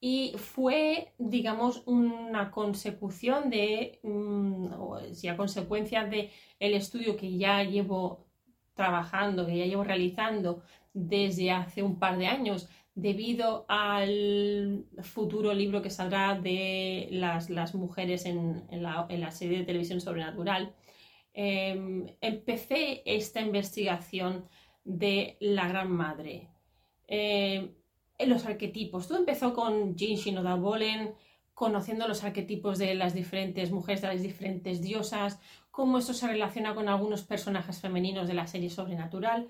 Y 0.00 0.34
fue, 0.36 1.12
digamos, 1.16 1.84
una 1.86 2.50
consecución 2.50 3.48
de, 3.48 4.00
mm, 4.02 4.66
o 4.76 4.98
sea, 5.14 5.36
consecuencia 5.36 6.04
de 6.04 6.30
el 6.58 6.74
estudio 6.74 7.16
que 7.16 7.38
ya 7.38 7.62
llevo 7.62 8.26
trabajando, 8.74 9.46
que 9.46 9.58
ya 9.58 9.66
llevo 9.66 9.84
realizando 9.84 10.62
desde 10.92 11.50
hace 11.50 11.82
un 11.82 11.98
par 11.98 12.18
de 12.18 12.26
años, 12.26 12.68
debido 12.94 13.64
al 13.68 14.84
futuro 15.02 15.54
libro 15.54 15.80
que 15.80 15.90
saldrá 15.90 16.38
de 16.38 17.08
las, 17.10 17.74
mujeres 17.74 18.26
en, 18.26 18.66
la, 18.70 19.30
serie 19.30 19.58
de 19.58 19.64
televisión 19.64 20.00
sobrenatural, 20.00 20.74
em, 21.32 22.06
empecé 22.20 23.02
esta 23.06 23.40
investigación 23.40 24.46
de 24.84 25.36
la 25.40 25.68
Gran 25.68 25.90
Madre. 25.90 26.48
en 27.06 27.74
em, 28.18 28.28
los 28.28 28.46
arquetipos. 28.46 29.08
Todo 29.08 29.18
empezó 29.18 29.52
con 29.54 29.96
Jean 29.96 30.16
Shinoda 30.16 30.54
Bolen, 30.54 31.14
conociendo 31.54 32.08
los 32.08 32.24
arquetipos 32.24 32.78
de 32.78 32.94
las 32.94 33.14
diferentes 33.14 33.70
mujeres, 33.70 34.02
de 34.02 34.08
las 34.08 34.22
diferentes 34.22 34.80
diosas, 34.80 35.40
cómo 35.70 35.98
esto 35.98 36.14
se 36.14 36.26
relaciona 36.26 36.74
con 36.74 36.88
algunos 36.88 37.22
personajes 37.22 37.80
femeninos 37.80 38.28
de 38.28 38.34
la 38.34 38.46
serie 38.46 38.70
sobrenatural. 38.70 39.48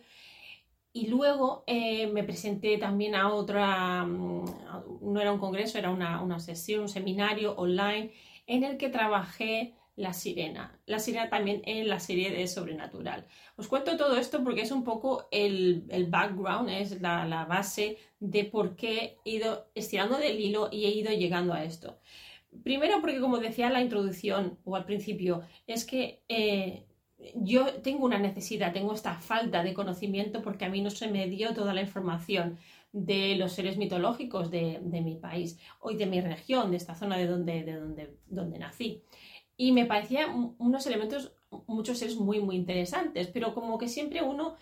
Y 0.95 1.07
luego 1.07 1.65
eh, 1.67 2.07
me 2.09 2.23
presenté 2.23 2.77
también 2.77 3.15
a 3.15 3.33
otra, 3.33 4.05
mm, 4.05 4.45
no 5.03 5.21
era 5.21 5.33
un 5.33 5.39
congreso, 5.39 5.79
era 5.79 5.91
una, 5.91 6.39
sesión, 6.39 6.83
un 6.83 6.89
seminario 6.89 7.55
online 7.57 8.13
en 8.47 8.65
el 8.65 8.77
que 8.77 8.91
trabajé 8.91 9.75
la 9.97 10.13
sirena. 10.13 10.81
La 10.87 10.99
sirena 10.99 11.29
también 11.29 11.63
en 11.65 11.89
la 11.89 12.01
serie 12.01 12.31
de 12.31 12.47
Sobrenatural. 12.47 13.27
Os 13.57 13.69
cuento 13.69 13.97
todo 13.97 14.17
esto 14.17 14.43
porque 14.43 14.63
es 14.63 14.71
un 14.71 14.85
poco 14.85 15.29
el, 15.31 15.85
background, 16.09 16.71
es 16.71 17.01
la, 17.01 17.45
base 17.49 17.99
de 18.19 18.45
por 18.45 18.77
qué 18.77 19.19
he 19.25 19.31
ido 19.31 19.71
estirando 19.75 20.19
del 20.19 20.41
hilo 20.41 20.69
y 20.73 20.87
he 20.87 20.91
ido 20.91 21.13
llegando 21.13 21.53
a 21.53 21.65
esto. 21.65 21.99
Primero 22.63 23.01
porque, 23.01 23.21
como 23.21 23.39
decía 23.39 23.71
la 23.71 23.83
introducción 23.83 24.59
o 24.65 24.77
al 24.77 24.85
principio, 24.85 25.43
es 25.67 25.85
que 25.85 26.23
eh, 26.29 26.87
yo 27.35 27.67
tengo 27.83 28.05
una 28.05 28.19
necesidad, 28.19 28.73
tengo 28.73 28.95
esta 28.95 29.15
falta 29.15 29.63
de 29.63 29.75
conocimiento 29.75 30.43
porque 30.43 30.65
a 30.65 30.69
mí 30.69 30.81
no 30.81 30.91
se 30.91 31.09
me 31.09 31.29
dio 31.29 31.55
toda 31.55 31.73
la 31.73 31.83
información 31.83 32.59
de 32.93 33.37
los 33.37 33.53
seres 33.53 33.79
mitológicos 33.79 34.51
de, 34.51 34.79
mi 34.83 35.17
país 35.17 35.59
hoy 35.81 35.97
de 35.97 36.07
mi 36.07 36.21
región, 36.21 36.71
de 36.71 36.77
esta 36.77 36.95
zona 36.95 37.17
de 37.17 37.27
donde, 37.27 37.65
de 37.65 38.11
donde 38.27 38.59
nací. 38.59 39.03
Y 39.57 39.73
me 39.73 39.87
parecían 39.87 40.55
unos 40.59 40.87
elementos, 40.87 41.33
muchos 41.67 41.99
seres 41.99 42.17
muy, 42.17 42.41
muy 42.41 42.57
interesantes, 42.57 43.29
pero 43.29 43.55
como 43.55 43.79
que 43.79 43.89
siempre 43.89 44.23
uno 44.23 44.57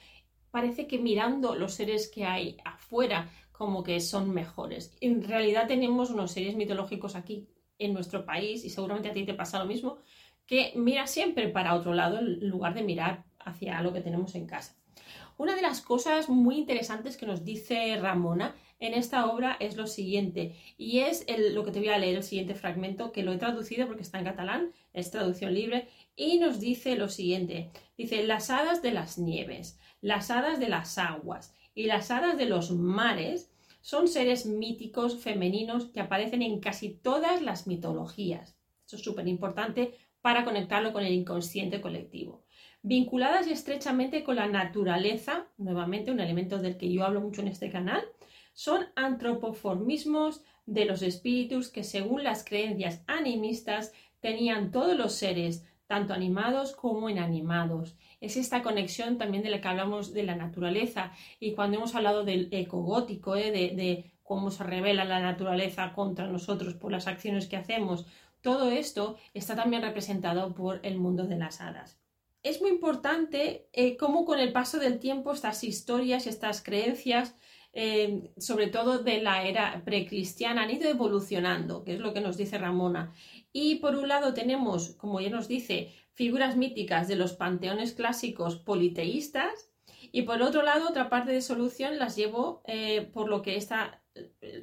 parece 0.51 0.87
que 0.87 0.99
mirando 0.99 1.55
los 1.55 1.75
seres 1.75 2.09
que 2.09 2.25
hay 2.25 2.57
afuera, 2.65 3.31
como 3.53 3.83
que 3.83 4.01
son 4.01 4.31
mejores. 4.31 4.97
En 5.01 5.23
realidad 5.23 5.69
tenemos 5.69 6.11
unos 6.11 6.33
seres 6.33 6.57
mitológicos 6.57 7.15
aquí 7.15 7.49
en 7.79 7.93
nuestro 7.93 8.25
país, 8.25 8.65
y 8.65 8.71
seguramente 8.71 9.11
a 9.11 9.13
ti 9.13 9.25
te 9.25 9.35
pasa 9.35 9.59
lo 9.59 9.67
mismo, 9.67 9.99
que 10.47 10.73
mira 10.75 11.07
siempre 11.07 11.49
para 11.49 11.75
otro 11.75 11.95
lado 11.95 12.19
en 12.19 12.49
lugar 12.49 12.75
de 12.75 12.83
mirar 12.83 13.25
hacia 13.39 13.81
lo 13.83 13.93
que 13.93 14.01
tenemos 14.01 14.35
en 14.35 14.47
casa. 14.47 14.80
Una 15.41 15.57
de 15.57 15.63
las 15.63 15.81
cosas 15.81 16.29
muy 16.29 16.59
interesantes 16.59 17.17
que 17.17 17.25
nos 17.25 17.47
dice 17.47 17.97
Ramona 17.99 18.55
en 18.79 18.93
esta 18.93 19.25
obra 19.25 19.57
es 19.59 19.75
lo 19.75 19.87
siguiente, 19.87 20.55
y 20.77 20.99
es 20.99 21.25
lo 21.55 21.65
que 21.65 21.71
te 21.71 21.79
voy 21.79 21.89
a 21.89 21.97
leer, 21.97 22.17
el 22.17 22.23
siguiente 22.23 22.55
fragmento, 22.55 23.11
que 23.11 23.23
lo 23.23 23.33
he 23.33 23.39
traducido 23.39 23.87
porque 23.87 24.03
está 24.03 24.19
en 24.19 24.27
catalán, 24.27 24.73
es 24.93 25.11
traducción 25.11 25.55
libre, 25.55 25.89
y 26.15 26.37
nos 26.37 26.61
dice 26.61 26.95
lo 26.95 27.09
siguiente, 27.09 27.71
dice, 27.97 28.23
las 28.27 28.51
hadas 28.51 28.83
de 28.83 28.93
las 28.93 29.17
nieves, 29.17 29.79
las 30.03 30.31
hadas 30.31 30.61
de 30.61 30.69
las 30.69 30.99
aguas 30.99 31.55
y 31.75 31.85
las 31.85 32.11
hadas 32.11 32.37
de 32.37 32.45
los 32.45 32.73
mares 32.73 33.51
son 33.81 34.09
seres 34.09 34.45
míticos 34.45 35.23
femeninos 35.23 35.87
que 35.87 36.01
aparecen 36.01 36.43
en 36.43 36.61
casi 36.61 36.91
todas 36.91 37.41
las 37.41 37.67
mitologías. 37.67 38.59
Eso 38.87 38.97
es 38.97 39.03
súper 39.03 39.27
importante 39.27 39.95
para 40.21 40.45
conectarlo 40.45 40.93
con 40.93 41.03
el 41.03 41.15
inconsciente 41.15 41.81
colectivo. 41.81 42.43
Vinculadas 42.83 43.47
estrechamente 43.47 44.25
con 44.25 44.37
la 44.37 44.47
naturaleza, 44.47 45.47
nuevamente 45.59 46.11
un 46.11 46.21
elemento 46.21 46.59
del 46.59 46.79
que 46.79 46.91
yo 46.91 47.05
hablo 47.05 47.21
mucho 47.21 47.43
en 47.43 47.49
este 47.49 47.71
canal, 47.71 48.03
son 48.55 48.87
antropoformismos 48.97 50.43
de 50.67 50.87
los 50.87 51.03
espíritus 51.03 51.69
que 51.69 51.85
según 51.85 52.25
las 52.25 52.45
creencias 52.45 53.03
animistas 53.07 53.93
tenían 54.21 54.71
todos 54.71 54.97
los 54.97 55.13
seres, 55.13 55.67
tanto 55.87 56.15
animados 56.15 56.75
como 56.77 57.11
inanimados, 57.11 57.97
es 58.21 58.37
esta 58.37 58.63
conexión 58.63 59.19
también 59.19 59.43
de 59.43 59.51
la 59.51 59.61
que 59.61 59.69
hablamos 59.69 60.13
de 60.13 60.23
la 60.23 60.37
naturaleza 60.37 61.13
y 61.41 61.53
cuando 61.55 61.79
hemos 61.79 61.95
hablado 61.95 62.25
del 62.25 62.49
ecogótico, 62.53 63.35
¿eh? 63.37 63.51
de, 63.51 64.13
cómo 64.23 64.53
se 64.53 64.63
revela 64.63 65.05
la 65.05 65.19
naturaleza 65.19 65.93
contra 65.93 66.29
nosotros 66.29 66.75
por 66.75 66.93
las 66.93 67.09
acciones 67.09 67.49
que 67.49 67.57
hacemos, 67.57 68.07
todo 68.43 68.71
esto 68.71 69.17
está 69.35 69.57
también 69.57 69.83
representado 69.83 70.55
por 70.55 70.79
el 70.85 70.99
mundo 70.99 71.27
de 71.27 71.37
las 71.37 71.61
hadas. 71.61 71.99
Es 72.43 72.63
muy 72.63 72.71
importante 72.71 73.69
eh, 73.73 73.97
cómo 73.97 74.25
con 74.25 74.39
el 74.39 74.53
paso 74.53 74.79
del 74.79 74.99
tiempo 74.99 75.33
estas 75.33 75.63
historias 75.63 76.27
estas 76.27 76.63
creencias, 76.63 77.37
eh, 77.73 78.33
sobre 78.39 78.69
todo 78.69 78.99
de 78.99 79.21
la 79.21 79.47
era 79.47 79.83
precristiana, 79.85 80.63
han 80.63 80.71
ido 80.71 80.89
evolucionando, 80.89 81.85
que 81.85 81.95
es 81.95 82.01
lo 82.01 82.15
que 82.15 82.23
nos 82.23 82.39
dice 82.39 82.57
Ramona. 82.57 83.13
Y 83.53 83.77
por 83.77 83.95
un 83.95 84.09
lado 84.09 84.33
tenemos, 84.33 84.95
como 84.97 85.21
ya 85.21 85.29
nos 85.29 85.49
dice, 85.49 85.93
figuras 86.15 86.57
míticas 86.57 87.09
de 87.09 87.17
los 87.17 87.35
panteones 87.35 87.93
clásicos 87.93 88.57
politeístas 88.57 89.71
y 90.13 90.23
por 90.23 90.43
otro 90.43 90.63
lado 90.63 90.89
otra 90.89 91.11
parte 91.11 91.33
de 91.33 91.43
solución 91.43 91.99
las 91.99 92.17
llevo 92.17 92.63
eh, 92.67 93.03
por 93.13 93.29
lo 93.29 93.43
que 93.43 93.57
está 93.57 94.01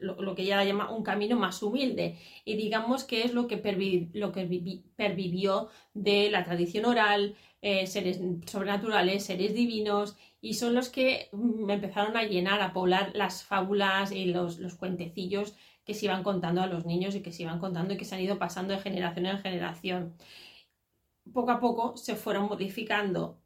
lo, 0.02 0.36
que 0.36 0.44
ella 0.44 0.64
llama 0.64 0.92
un 0.92 1.04
camino 1.04 1.38
más 1.38 1.64
humilde 1.64 2.18
y 2.44 2.56
digamos 2.56 3.06
que 3.06 3.24
es 3.24 3.34
lo 3.34 3.48
que 3.48 3.58
pervivió 3.58 4.30
de 5.94 6.30
la 6.30 6.44
tradición 6.44 6.86
oral, 6.86 7.36
eh, 7.62 7.88
seres 7.88 8.20
sobrenaturales, 8.46 9.26
seres 9.26 9.54
divinos 9.54 10.16
y 10.42 10.54
son 10.56 10.74
los 10.74 10.90
que 10.90 11.30
me 11.34 11.74
empezaron 11.74 12.16
a 12.18 12.24
llenar, 12.24 12.62
a 12.62 12.74
poblar 12.74 13.12
las 13.16 13.44
fábulas 13.44 14.12
y 14.12 14.26
los, 14.26 14.60
los 14.60 14.76
cuentecillos 14.76 15.56
que 15.86 15.94
se 15.94 16.06
iban 16.06 16.24
contando 16.24 16.62
a 16.62 16.68
los 16.68 16.86
niños 16.86 17.16
y 17.16 17.22
que 17.22 17.32
se 17.32 17.44
iban 17.44 17.60
contando 17.60 17.94
y 17.94 17.98
que 17.98 18.06
se 18.06 18.16
han 18.16 18.22
ido 18.22 18.38
pasando 18.38 18.74
de 18.74 18.80
generación 18.80 19.26
en 19.26 19.40
generación 19.40 20.16
poco 21.34 21.52
a 21.52 21.60
poco 21.60 21.98
se 21.98 22.16
fueron 22.16 22.48
modificando 22.48 23.40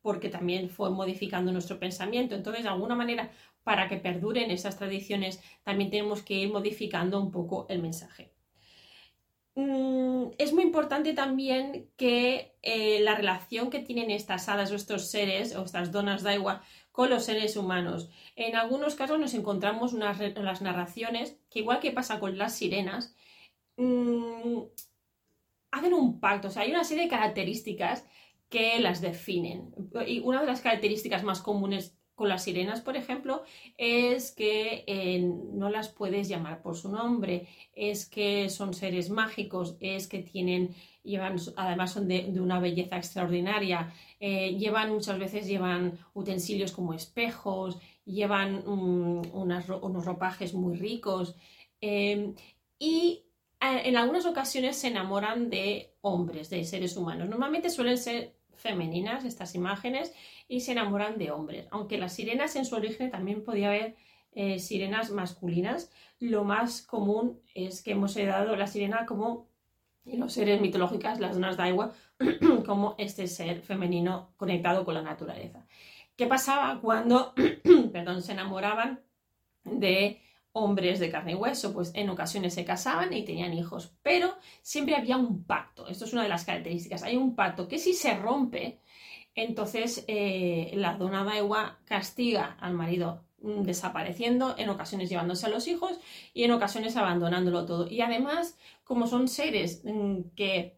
porque 0.00 0.28
también 0.28 0.70
fue 0.70 0.90
modificando 0.90 1.52
nuestro 1.52 1.78
pensamiento. 1.78 2.34
Entonces, 2.34 2.62
de 2.62 2.68
alguna 2.68 2.94
manera, 2.94 3.30
para 3.64 3.88
que 3.88 3.96
perduren 3.96 4.50
esas 4.50 4.76
tradiciones, 4.78 5.42
también 5.64 5.90
tenemos 5.90 6.22
que 6.22 6.34
ir 6.34 6.50
modificando 6.50 7.20
un 7.20 7.30
poco 7.30 7.66
el 7.68 7.82
mensaje. 7.82 8.32
Mm, 9.58 10.34
es 10.38 10.52
muy 10.52 10.62
importante 10.62 11.14
también 11.14 11.90
que 11.96 12.54
eh, 12.62 13.00
la 13.00 13.16
relación 13.16 13.70
que 13.70 13.80
tienen 13.80 14.08
estas 14.12 14.48
hadas 14.48 14.70
o 14.70 14.76
estos 14.76 15.10
seres 15.10 15.56
o 15.56 15.64
estas 15.64 15.90
donas 15.90 16.22
de 16.22 16.34
agua 16.34 16.62
con 16.92 17.10
los 17.10 17.24
seres 17.24 17.56
humanos. 17.56 18.08
En 18.36 18.54
algunos 18.54 18.94
casos 18.94 19.18
nos 19.18 19.34
encontramos 19.34 19.94
unas, 19.94 20.20
las 20.36 20.62
narraciones 20.62 21.40
que 21.50 21.58
igual 21.58 21.80
que 21.80 21.90
pasa 21.90 22.20
con 22.20 22.38
las 22.38 22.54
sirenas, 22.54 23.16
mm, 23.76 24.60
hacen 25.72 25.92
un 25.94 26.20
pacto, 26.20 26.48
o 26.48 26.50
sea, 26.52 26.62
hay 26.62 26.70
una 26.70 26.84
serie 26.84 27.04
de 27.04 27.10
características 27.10 28.06
que 28.48 28.78
las 28.78 29.00
definen. 29.00 29.74
Y 30.06 30.20
una 30.20 30.40
de 30.40 30.46
las 30.46 30.60
características 30.60 31.24
más 31.24 31.42
comunes 31.42 31.97
con 32.18 32.28
las 32.28 32.42
sirenas, 32.42 32.80
por 32.80 32.96
ejemplo, 32.96 33.44
es 33.76 34.32
que 34.32 34.82
eh, 34.88 35.20
no 35.20 35.70
las 35.70 35.88
puedes 35.88 36.28
llamar 36.28 36.60
por 36.62 36.76
su 36.76 36.90
nombre, 36.90 37.46
es 37.72 38.06
que 38.06 38.50
son 38.50 38.74
seres 38.74 39.08
mágicos, 39.08 39.76
es 39.78 40.08
que 40.08 40.18
tienen, 40.18 40.74
llevan, 41.04 41.36
además 41.54 41.92
son 41.92 42.08
de, 42.08 42.34
una 42.40 42.58
belleza 42.58 42.96
extraordinaria, 42.96 43.94
eh, 44.18 44.56
llevan 44.56 44.92
muchas 44.92 45.16
veces 45.16 45.46
llevan 45.46 45.96
utensilios 46.12 46.72
como 46.72 46.92
espejos, 46.92 47.78
llevan 48.04 48.66
unos 48.66 50.04
ropajes 50.04 50.54
muy 50.54 50.76
ricos 50.76 51.36
em, 51.80 52.34
y 52.80 53.26
eh, 53.60 53.82
en 53.84 53.96
algunas 53.96 54.26
ocasiones 54.26 54.76
se 54.76 54.88
enamoran 54.88 55.50
de 55.50 55.94
hombres, 56.00 56.50
de 56.50 56.64
seres 56.64 56.96
humanos. 56.96 57.28
Normalmente 57.28 57.70
suelen 57.70 57.96
ser 57.96 58.37
femeninas 58.58 59.24
estas 59.24 59.54
imágenes 59.54 60.12
y 60.48 60.60
se 60.60 60.72
enamoran 60.72 61.16
de 61.16 61.30
hombres. 61.30 61.66
Aunque 61.70 61.98
las 61.98 62.14
sirenas 62.14 62.56
en 62.56 62.64
su 62.64 62.76
origen 62.76 63.10
también 63.10 63.42
podía 63.42 63.68
haber 63.68 63.96
eh, 64.32 64.58
sirenas 64.58 65.10
masculinas, 65.10 65.90
lo 66.20 66.44
más 66.44 66.82
común 66.82 67.40
es 67.54 67.82
que 67.82 67.92
hemos 67.92 68.16
heredado 68.16 68.56
la 68.56 68.66
sirena 68.66 69.06
como 69.06 69.48
en 70.04 70.20
los 70.20 70.32
seres 70.32 70.60
mitológicos, 70.60 71.20
las 71.20 71.34
donas 71.34 71.56
de 71.56 71.62
agua, 71.64 71.94
como 72.66 72.94
este 72.98 73.26
ser 73.26 73.62
femenino 73.62 74.32
conectado 74.36 74.84
con 74.84 74.94
la 74.94 75.02
naturaleza. 75.02 75.66
¿Qué 76.16 76.26
pasaba 76.26 76.80
cuando 76.80 77.34
perdón, 77.92 78.22
se 78.22 78.32
enamoraban 78.32 79.00
de 79.64 80.20
hombres 80.52 80.98
de 80.98 81.10
carne 81.10 81.32
y 81.32 81.34
hueso? 81.36 81.72
Pues 81.72 81.92
en 81.94 82.10
ocasiones 82.10 82.54
se 82.54 82.64
casaban 82.64 83.12
y 83.12 83.24
tenían 83.24 83.54
hijos, 83.54 83.94
pero 84.02 84.36
siempre 84.62 84.96
había 84.96 85.16
un 85.16 85.44
pacto. 85.44 85.88
Esto 85.88 86.04
es 86.04 86.12
una 86.12 86.22
de 86.22 86.28
las 86.28 86.44
características. 86.44 87.02
Hay 87.02 87.16
un 87.16 87.34
pacto 87.34 87.68
que 87.68 87.78
si 87.78 87.94
se 87.94 88.14
rompe, 88.16 88.80
entonces, 89.38 90.04
eh, 90.08 90.72
la 90.74 90.94
dona 90.96 91.22
Daiwa 91.22 91.78
castiga 91.84 92.56
al 92.60 92.74
marido 92.74 93.24
mm, 93.40 93.62
desapareciendo, 93.62 94.56
en 94.58 94.68
ocasiones 94.68 95.08
llevándose 95.08 95.46
a 95.46 95.48
los 95.48 95.68
hijos 95.68 95.92
y 96.34 96.42
en 96.42 96.50
ocasiones 96.50 96.96
abandonándolo 96.96 97.64
todo. 97.64 97.88
Y 97.88 98.00
además, 98.00 98.58
como 98.82 99.06
son 99.06 99.28
seres 99.28 99.82
mm, 99.84 100.30
que 100.34 100.77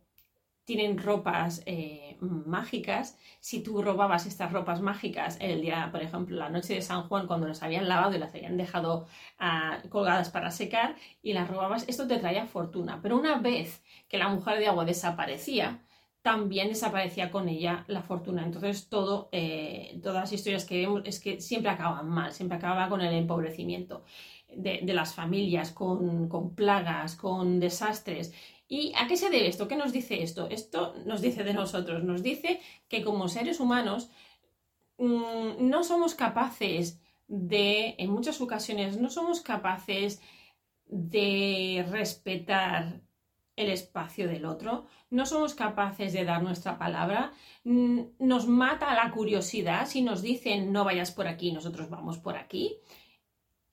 tienen 0.77 0.99
ropas 0.99 1.65
eh, 1.67 2.17
mágicas, 2.21 3.19
si 3.41 3.61
tú 3.61 3.83
robabas 3.83 4.27
estas 4.27 4.53
ropas 4.53 4.81
mágicas 4.81 5.37
el 5.41 5.63
día, 5.63 5.89
por 5.91 6.01
ejemplo, 6.01 6.37
la 6.37 6.49
noche 6.49 6.75
de 6.75 6.81
San 6.81 7.09
Juan, 7.09 7.27
cuando 7.27 7.49
las 7.49 7.65
habían 7.65 7.89
lavado 7.89 8.15
y 8.15 8.19
las 8.19 8.33
habían 8.33 8.57
dejado 8.57 9.09
ah, 9.41 9.79
colgadas 9.89 10.31
para 10.31 10.53
secar 10.53 10.95
y 11.25 11.33
las 11.33 11.49
robabas, 11.49 11.89
esto 11.89 12.07
te 12.07 12.19
traía 12.19 12.47
fortuna. 12.47 13.01
Pero 13.03 13.19
una 13.19 13.39
vez 13.41 13.83
que 14.09 14.17
la 14.17 14.29
mujer 14.29 14.61
de 14.61 14.69
agua 14.69 14.85
desaparecía, 14.85 15.83
también 16.23 16.69
desaparecía 16.69 17.33
con 17.33 17.49
ella 17.49 17.85
la 17.89 18.03
fortuna. 18.03 18.45
Entonces, 18.45 18.89
todo, 18.89 19.29
eh, 19.33 19.99
todas 20.05 20.21
las 20.21 20.33
historias 20.33 20.65
que 20.65 20.79
vemos 20.79 21.03
es 21.05 21.19
que 21.19 21.41
siempre 21.41 21.71
acaban 21.73 22.09
mal, 22.09 22.33
siempre 22.33 22.59
acaba 22.59 22.89
con 22.89 23.01
el 23.01 23.13
empobrecimiento 23.13 24.05
de, 24.57 24.83
las 24.95 25.15
familias, 25.15 25.73
con, 25.73 26.55
plagas, 26.55 27.17
con 27.17 27.59
desastres. 27.59 28.33
¿Y 28.73 28.93
a 28.97 29.09
qué 29.09 29.17
se 29.17 29.31
debe 29.31 29.49
esto? 29.49 29.67
¿Qué 29.67 29.75
nos 29.75 29.93
dice 29.93 30.23
esto? 30.23 30.49
Esto 30.49 30.95
nos 31.05 31.21
dice 31.21 31.43
de 31.43 31.53
nosotros, 31.53 32.05
nos 32.05 32.23
dice 32.23 32.61
que 32.89 33.03
como 33.03 33.29
seres 33.29 33.59
humanos 33.59 34.11
mm, 34.97 35.69
no 35.69 35.83
somos 35.83 36.15
capaces 36.15 37.01
de, 37.27 37.97
en 37.99 38.11
muchas 38.11 38.41
ocasiones, 38.41 38.97
no 38.97 39.11
somos 39.11 39.41
capaces 39.41 40.23
de 40.87 41.85
respetar 41.91 43.01
el 43.57 43.71
espacio 43.71 44.29
del 44.29 44.45
otro, 44.45 44.87
no 45.11 45.27
somos 45.27 45.55
capaces 45.55 46.13
de 46.13 46.25
dar 46.25 46.41
nuestra 46.45 46.79
palabra, 46.79 47.33
mm, 47.65 48.03
nos 48.21 48.47
mata 48.47 48.95
la 48.95 49.11
curiosidad 49.11 49.89
si 49.89 50.01
nos 50.03 50.23
dicen 50.23 50.73
no 50.73 50.85
vayas 50.85 51.11
por 51.11 51.27
aquí, 51.27 51.51
nosotros 51.51 51.91
vamos 51.91 52.19
por 52.19 52.37
aquí. 52.37 52.77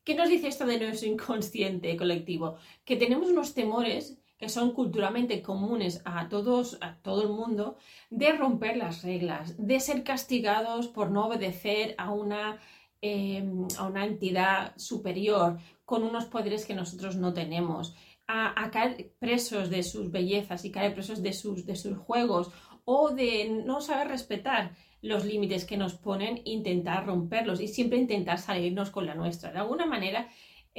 ¿Qué 0.04 0.16
nos 0.16 0.30
dice 0.30 0.48
esto 0.48 0.66
de 0.66 0.80
nuestro 0.80 1.08
inconsciente 1.08 1.96
colectivo? 1.98 2.56
Que 2.84 2.96
tenemos 2.96 3.30
unos 3.30 3.54
temores 3.54 4.18
que 4.38 4.50
son 4.50 4.72
culturalmente 4.72 5.42
comunes 5.42 6.02
a 6.06 6.30
todos, 6.30 6.78
a 6.82 6.96
todo 6.98 7.24
el 7.24 7.30
mundo, 7.30 7.78
de 8.10 8.34
romper 8.34 8.78
las 8.78 9.04
reglas, 9.04 9.56
de 9.58 9.80
ser 9.80 10.04
castigados 10.04 10.88
por 10.88 11.10
no 11.10 11.26
obedecer 11.26 11.96
a 11.98 12.12
una, 12.12 12.60
em, 13.02 13.68
a 13.78 13.84
una 13.86 14.06
entidad 14.06 14.74
superior 14.78 15.58
con 15.86 16.04
unos 16.04 16.26
poderes 16.26 16.66
que 16.66 16.76
nosotros 16.76 17.16
no 17.16 17.34
tenemos 17.34 17.96
a, 18.28 18.70
caer 18.72 19.14
presos 19.20 19.70
de 19.70 19.84
sus 19.84 20.12
bellezas 20.12 20.66
y 20.66 20.72
caer 20.72 20.94
presos 20.94 21.24
de 21.24 21.34
sus, 21.34 21.66
de 21.66 21.76
sus 21.76 21.98
juegos 21.98 22.52
o 22.84 23.12
de 23.12 23.50
no 23.66 23.82
saber 23.82 24.10
respetar 24.10 24.76
los 25.02 25.26
límites 25.26 25.66
que 25.66 25.78
nos 25.78 25.94
ponen, 25.94 26.42
intentar 26.46 27.06
romperlos 27.06 27.62
y 27.62 27.68
siempre 27.68 28.00
intentar 28.00 28.40
salirnos 28.40 28.90
con 28.90 29.06
la 29.06 29.16
nuestra. 29.16 29.52
De 29.52 29.60
alguna 29.60 29.86
manera 29.86 30.30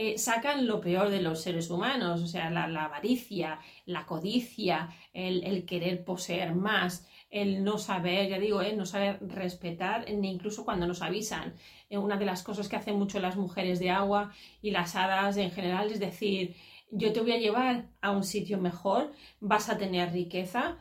eh, 0.00 0.16
sacan 0.16 0.68
lo 0.68 0.80
peor 0.80 1.11
de 1.11 1.20
los 1.20 1.42
seres 1.42 1.70
humanos, 1.70 2.22
o 2.22 2.26
sea, 2.28 2.50
la, 2.50 2.84
avaricia, 2.84 3.58
la 3.84 4.06
codicia, 4.06 4.90
el, 5.12 5.66
querer 5.66 6.04
poseer 6.04 6.54
más, 6.54 7.04
el 7.30 7.64
no 7.64 7.78
saber, 7.78 8.28
ya 8.28 8.38
digo, 8.38 8.62
eh, 8.62 8.76
no 8.76 8.87
saber 8.87 9.18
respetar, 9.28 10.08
ni 10.12 10.30
incluso 10.30 10.64
cuando 10.64 10.87
nos 10.87 11.02
avisan. 11.02 11.54
Eh, 11.90 11.98
una 11.98 12.16
de 12.16 12.26
las 12.26 12.44
cosas 12.44 12.68
que 12.68 12.76
hacen 12.76 12.96
mucho 12.96 13.18
las 13.18 13.34
mujeres 13.37 13.80
de 13.80 13.90
agua 13.90 14.32
y 14.62 14.70
las 14.70 14.94
hadas 14.94 15.37
en 15.37 15.50
general 15.50 15.90
es 15.90 15.98
decir, 15.98 16.54
yo 16.92 17.12
te 17.12 17.20
voy 17.20 17.32
a 17.32 17.38
llevar 17.38 17.90
a 18.00 18.12
un 18.12 18.22
sitio 18.22 18.58
mejor, 18.58 19.12
vas 19.40 19.68
a 19.68 19.78
tener 19.78 20.12
riqueza, 20.12 20.78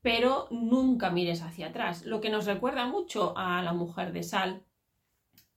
pero 0.00 0.46
nunca 0.52 1.10
mires 1.10 1.42
hacia 1.42 1.68
atrás. 1.68 2.06
Lo 2.06 2.20
que 2.20 2.30
nos 2.30 2.46
recuerda 2.46 2.86
mucho 2.86 3.36
a 3.36 3.62
la 3.62 3.72
mujer 3.72 4.12
de 4.12 4.22
sal 4.22 4.62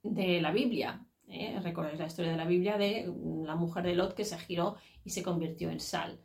de 0.01 0.41
la 0.41 0.49
Biblia. 0.51 1.05
¿Eh? 1.27 1.59
Recordáis 1.61 1.99
la 1.99 2.07
historia 2.07 2.31
de 2.31 2.37
la 2.37 2.45
Biblia 2.45 2.77
de 2.77 3.11
la 3.45 3.55
mujer 3.55 3.83
de 3.83 3.95
Lot 3.95 4.13
que 4.13 4.25
se 4.25 4.37
giró 4.37 4.77
y 5.03 5.09
se 5.09 5.23
convirtió 5.23 5.69
en 5.69 5.79
sal. 5.79 6.19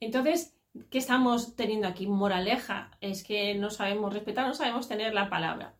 Entonces, 0.00 0.56
¿qué 0.90 0.98
estamos 0.98 1.56
teniendo 1.56 1.86
aquí? 1.86 2.06
Moraleja, 2.06 2.90
es 3.00 3.22
que 3.24 3.54
no 3.54 3.70
sabemos 3.70 4.12
respetar, 4.12 4.46
no 4.46 4.54
sabemos 4.54 4.88
tener 4.88 5.14
la 5.14 5.30
palabra, 5.30 5.74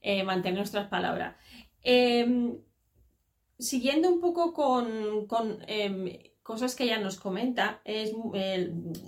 eh, 0.00 0.22
mantener 0.22 0.58
nuestras 0.58 0.88
palabras. 0.88 1.36
Em, 1.82 2.58
siguiendo 3.58 4.08
un 4.10 4.20
poco 4.20 4.52
con, 4.52 5.58
em, 5.66 6.18
cosas 6.42 6.76
que 6.76 6.84
ella 6.84 6.98
nos 6.98 7.18
comenta, 7.18 7.80
es, 7.84 8.12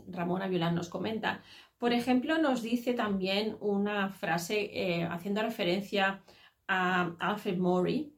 Ramona 0.08 0.48
Violán 0.48 0.74
nos 0.74 0.88
comenta, 0.88 1.42
por 1.78 1.92
ejemplo, 1.92 2.38
nos 2.38 2.62
dice 2.62 2.92
también 2.92 3.56
una 3.60 4.10
frase 4.10 4.70
eh, 4.72 5.04
haciendo 5.04 5.42
referencia 5.42 6.22
a 6.66 7.14
Alfred 7.20 7.56
Maury, 7.56 8.12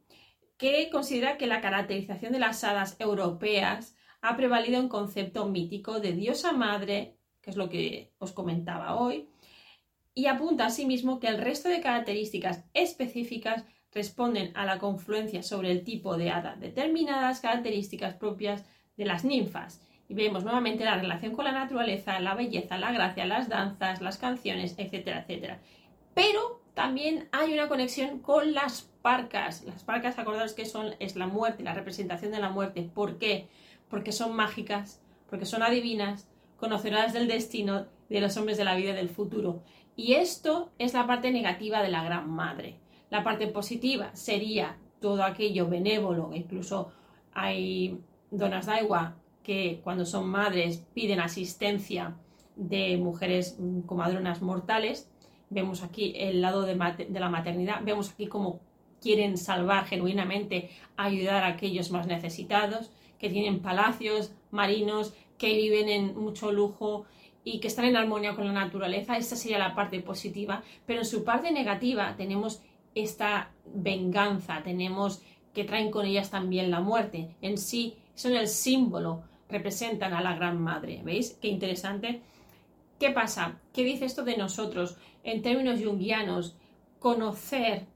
que 0.61 0.91
considera 0.91 1.39
que 1.39 1.47
la 1.47 1.63
caracterización 1.63 2.33
de 2.33 2.39
las 2.39 2.63
hadas 2.65 2.95
europeas 2.99 3.97
ha 4.21 4.37
prevalido 4.37 4.79
un 4.79 4.91
concepto 4.91 5.47
mítico 5.47 6.01
de 6.01 6.13
diosa 6.13 6.53
madre, 6.53 7.17
que 7.41 7.51
es 7.51 7.57
lo 7.57 7.71
que 7.71 8.13
os 8.19 8.33
comentaba 8.33 8.97
hoy, 8.97 9.31
y 10.13 10.27
apunta 10.27 10.67
asimismo 10.67 11.19
que 11.19 11.29
el 11.29 11.39
resto 11.39 11.71
de 11.71 11.81
características 11.81 12.65
específicas 12.75 13.65
responden 13.91 14.55
a 14.55 14.67
la 14.67 14.79
confluencia 14.79 15.43
sobre 15.43 15.71
el 15.71 15.83
tipo 15.83 16.19
de 16.19 16.31
hada, 16.31 16.57
determinadas 16.57 17.41
características 17.41 18.15
propias 18.15 18.65
de 18.99 19.07
las 19.07 19.25
ninfas. 19.25 19.81
Y 20.09 20.15
vemos 20.15 20.45
nuevamente 20.45 20.85
la 20.85 20.97
relación 20.97 21.33
con 21.33 21.47
la 21.47 21.53
naturaleza, 21.53 22.21
la 22.21 22.35
belleza, 22.35 22.77
la 22.77 22.93
gracia, 22.93 23.25
las 23.25 23.49
danzas, 23.49 24.03
las 24.03 24.19
canciones, 24.19 24.75
etcétera, 24.77 25.21
etcétera. 25.21 25.61
Pero 26.13 26.60
también 26.75 27.29
hay 27.33 27.53
una 27.53 27.69
conexión 27.69 28.21
con 28.21 28.53
las 28.55 28.83
parcas. 29.03 29.65
Las 29.65 29.85
parcas, 29.85 30.19
acordaros 30.19 30.55
que 30.55 30.67
son, 30.67 30.95
es 30.99 31.17
la 31.17 31.27
muerte, 31.27 31.63
la 31.63 31.75
representación 31.75 32.33
de 32.33 32.41
la 32.41 32.51
muerte. 32.51 32.89
¿Por 32.93 33.19
qué? 33.19 33.49
Porque 33.89 34.13
son 34.13 34.35
mágicas, 34.35 35.01
porque 35.29 35.47
son 35.47 35.63
adivinas, 35.63 36.29
conocedoras 36.57 37.13
del 37.13 37.29
destino 37.29 37.87
de 38.09 38.21
los 38.21 38.37
hombres 38.37 38.59
de 38.59 38.65
la 38.65 38.75
vida 38.75 38.91
y 38.91 38.95
del 38.95 39.09
futuro. 39.09 39.63
Y 39.97 40.15
esto 40.15 40.71
es 40.79 40.95
la 40.95 41.07
parte 41.07 41.31
negativa 41.31 41.83
de 41.83 41.91
la 41.91 42.05
Gran 42.05 42.31
Madre. 42.31 42.77
La 43.11 43.25
parte 43.25 43.47
positiva 43.49 44.15
sería 44.15 44.77
todo 45.01 45.25
aquello 45.25 45.69
benévolo, 45.69 46.31
incluso 46.33 46.93
hay 47.33 47.99
donas 48.31 48.69
agua 48.69 49.17
que 49.43 49.81
cuando 49.83 50.05
son 50.05 50.29
madres 50.29 50.85
piden 50.95 51.21
asistencia 51.21 52.17
de 52.57 52.99
mujeres 52.99 53.57
mm, 53.59 53.81
comadronas 53.81 54.43
mortales. 54.43 55.11
Vemos 55.51 55.83
aquí 55.83 56.15
el 56.17 56.41
lado 56.41 56.63
de, 56.63 56.77
la 56.77 57.29
maternidad, 57.29 57.81
vemos 57.83 58.11
aquí 58.11 58.27
cómo 58.27 58.61
quieren 59.01 59.37
salvar 59.37 59.85
genuinamente, 59.87 60.71
ayudar 60.97 61.43
a 61.45 61.49
aquellos 61.49 61.91
más 61.91 62.07
necesitados, 62.07 62.91
que 63.19 63.29
tienen 63.29 63.61
palacios 63.61 64.33
marinos, 64.51 65.13
que 65.39 65.55
viven 65.55 65.89
en 65.89 66.17
mucho 66.17 66.53
lujo 66.53 67.05
y 67.45 67.61
que 67.61 67.69
están 67.69 67.87
en 67.87 67.97
armonía 67.97 68.35
con 68.35 68.47
la 68.47 68.53
naturaleza. 68.53 69.17
Esta 69.17 69.37
sería 69.37 69.59
la 69.59 69.75
parte 69.75 70.01
positiva, 70.01 70.63
pero 70.87 71.01
en 71.01 71.07
su 71.07 71.25
parte 71.25 71.51
negativa 71.51 72.15
tenemos 72.17 72.63
esta 72.95 73.51
venganza, 73.67 74.63
tenemos 74.63 75.23
que 75.55 75.65
traen 75.65 75.91
con 75.91 76.07
ellas 76.07 76.31
también 76.31 76.71
la 76.71 76.81
muerte. 76.81 77.37
En 77.43 77.59
sí 77.59 77.97
son 78.15 78.35
el 78.35 78.49
símbolo, 78.49 79.23
representan 79.49 80.15
a 80.15 80.21
la 80.21 80.35
Gran 80.37 80.61
Madre. 80.61 81.01
¿Veis? 81.05 81.37
Qué 81.41 81.49
interesante. 81.49 82.23
¿Qué 82.99 83.11
pasa? 83.11 83.59
¿Qué 83.73 83.83
dice 83.83 84.05
esto 84.05 84.25
de 84.25 84.37
nosotros? 84.37 84.97
En 85.25 85.43
términos 85.43 85.83
junguianos, 85.83 86.57
conocer 86.99 87.87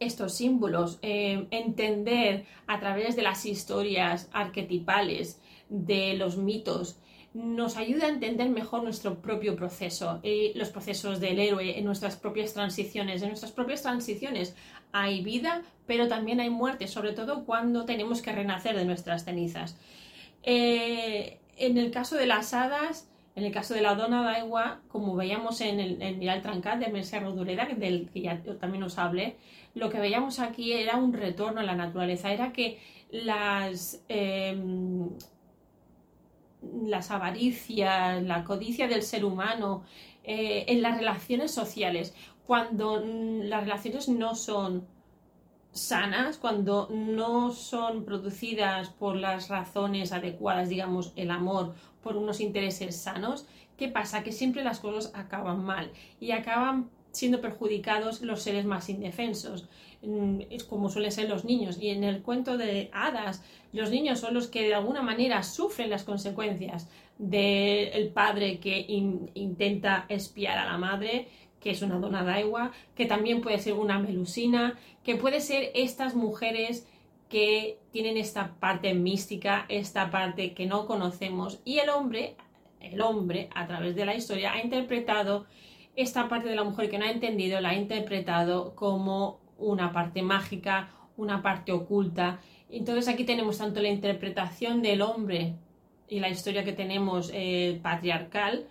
estos 0.00 0.34
símbolos, 0.34 0.98
eh, 1.02 1.46
entender 1.50 2.46
a 2.66 2.78
través 2.78 3.16
de 3.16 3.22
las 3.22 3.44
historias 3.46 4.28
arquetipales, 4.32 5.40
de 5.68 6.14
los 6.14 6.36
mitos, 6.36 6.98
nos 7.34 7.76
ayuda 7.76 8.06
a 8.06 8.08
entender 8.08 8.48
mejor 8.48 8.82
nuestro 8.82 9.20
propio 9.20 9.54
proceso 9.54 10.18
y 10.22 10.54
los 10.54 10.70
procesos 10.70 11.20
del 11.20 11.38
héroe 11.38 11.78
en 11.78 11.84
nuestras 11.84 12.16
propias 12.16 12.54
transiciones. 12.54 13.22
En 13.22 13.28
nuestras 13.28 13.52
propias 13.52 13.82
transiciones 13.82 14.56
hay 14.92 15.22
vida, 15.22 15.62
pero 15.86 16.08
también 16.08 16.40
hay 16.40 16.50
muerte, 16.50 16.88
sobre 16.88 17.12
todo 17.12 17.44
cuando 17.44 17.84
tenemos 17.84 18.22
que 18.22 18.32
renacer 18.32 18.76
de 18.76 18.86
nuestras 18.86 19.24
cenizas. 19.24 19.76
Eh, 20.42 21.38
en 21.56 21.76
el 21.76 21.90
caso 21.90 22.16
de 22.16 22.26
las 22.26 22.54
hadas, 22.54 23.08
en 23.38 23.44
el 23.44 23.52
caso 23.52 23.74
de 23.74 23.82
la 23.82 23.94
dona 23.94 24.22
d'agua, 24.22 24.80
como 24.88 25.14
veíamos 25.14 25.60
en 25.60 25.78
el, 25.78 26.02
en 26.02 26.18
Miral 26.18 26.42
Trancat 26.42 26.80
de 26.80 26.92
Mercè 26.92 27.20
Rodoreda, 27.20 27.66
del 27.66 28.08
que 28.10 28.20
ya 28.22 28.42
también 28.60 28.82
os 28.82 28.98
hablé, 28.98 29.36
lo 29.74 29.88
que 29.90 30.00
veíamos 30.00 30.40
aquí 30.40 30.72
era 30.72 30.96
un 30.96 31.12
retorno 31.12 31.60
a 31.60 31.62
la 31.62 31.76
naturaleza, 31.76 32.32
era 32.32 32.52
que 32.52 32.78
las, 33.12 34.02
em, 34.08 35.08
las 36.84 37.10
avaricias, 37.12 38.22
la 38.24 38.42
codicia 38.42 38.88
del 38.88 39.02
ser 39.02 39.24
humano, 39.24 39.84
eh, 40.24 40.64
en 40.68 40.82
las 40.82 40.98
relaciones 40.98 41.52
sociales, 41.52 42.14
cuando 42.44 43.00
las 43.04 43.62
relaciones 43.62 44.08
no 44.08 44.34
son 44.34 44.86
sanas, 45.70 46.38
cuando 46.38 46.88
no 46.90 47.52
son 47.52 48.04
producidas 48.04 48.88
por 48.90 49.16
las 49.16 49.48
razones 49.48 50.12
adecuadas, 50.12 50.68
digamos, 50.68 51.12
el 51.14 51.30
amor, 51.30 51.74
por 52.08 52.16
unos 52.16 52.40
intereses 52.40 52.96
sanos, 52.96 53.44
¿qué 53.76 53.88
pasa? 53.88 54.22
Que 54.22 54.32
siempre 54.32 54.64
las 54.64 54.80
cosas 54.80 55.12
acaban 55.14 55.62
mal 55.62 55.90
y 56.18 56.30
acaban 56.30 56.88
siendo 57.10 57.42
perjudicados 57.42 58.22
los 58.22 58.40
seres 58.40 58.64
más 58.64 58.88
indefensos, 58.88 59.68
mm, 60.00 60.40
como 60.70 60.88
suelen 60.88 61.12
ser 61.12 61.28
los 61.28 61.44
niños. 61.44 61.76
Y 61.78 61.90
en 61.90 62.04
el 62.04 62.22
cuento 62.22 62.56
de 62.56 62.88
hadas, 62.94 63.44
los 63.74 63.90
niños 63.90 64.20
son 64.20 64.32
los 64.32 64.46
que 64.46 64.62
de 64.62 64.74
alguna 64.74 65.02
manera 65.02 65.42
sufren 65.42 65.90
las 65.90 66.04
consecuencias 66.04 66.88
del 67.18 68.08
padre 68.08 68.58
que 68.58 68.86
intenta 69.34 70.06
espiar 70.08 70.56
a 70.56 70.64
la 70.64 70.78
madre, 70.78 71.28
que 71.60 71.72
es 71.72 71.82
una 71.82 71.98
dona 71.98 72.20
agua, 72.34 72.72
que 72.94 73.04
también 73.04 73.42
puede 73.42 73.58
ser 73.58 73.74
una 73.74 73.98
melusina, 73.98 74.78
que 75.04 75.16
puede 75.16 75.42
ser 75.42 75.72
estas 75.74 76.14
mujeres 76.14 76.86
que 77.28 77.78
tienen 77.92 78.16
esta 78.16 78.54
parte 78.58 78.94
mística, 78.94 79.66
esta 79.68 80.10
parte 80.10 80.54
que 80.54 80.66
no 80.66 80.86
conocemos 80.86 81.60
y 81.64 81.78
el 81.78 81.90
hombre, 81.90 82.36
el 82.80 83.00
hombre 83.00 83.50
a 83.54 83.66
través 83.66 83.94
de 83.94 84.06
la 84.06 84.14
historia 84.14 84.52
ha 84.52 84.62
interpretado 84.62 85.46
esta 85.94 86.28
parte 86.28 86.48
de 86.48 86.56
la 86.56 86.64
mujer 86.64 86.88
que 86.88 86.98
no 86.98 87.04
ha 87.04 87.10
entendido, 87.10 87.60
la 87.60 87.70
ha 87.70 87.74
interpretado 87.74 88.74
como 88.74 89.40
una 89.58 89.92
parte 89.92 90.22
mágica, 90.22 90.90
una 91.16 91.42
parte 91.42 91.72
oculta. 91.72 92.40
Entonces 92.70 93.08
aquí 93.08 93.24
tenemos 93.24 93.58
tanto 93.58 93.82
la 93.82 93.88
interpretación 93.88 94.80
del 94.80 95.02
hombre 95.02 95.56
y 96.08 96.20
la 96.20 96.28
historia 96.28 96.64
que 96.64 96.72
tenemos 96.72 97.30
eh, 97.34 97.80
patriarcal, 97.82 98.66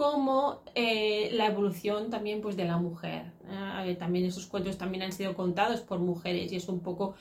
como 0.00 0.62
eh, 0.74 1.28
la 1.34 1.44
evolución 1.44 2.08
también 2.08 2.40
pues, 2.40 2.56
de 2.56 2.64
la 2.64 2.78
mujer. 2.78 3.32
Eh, 3.84 3.94
también 3.96 4.24
esos 4.24 4.46
cuentos 4.46 4.78
también 4.78 5.02
han 5.02 5.12
sido 5.12 5.34
contados 5.34 5.82
por 5.82 5.98
mujeres 5.98 6.50
y 6.50 6.56
es 6.56 6.70
un 6.70 6.80
poco 6.80 7.16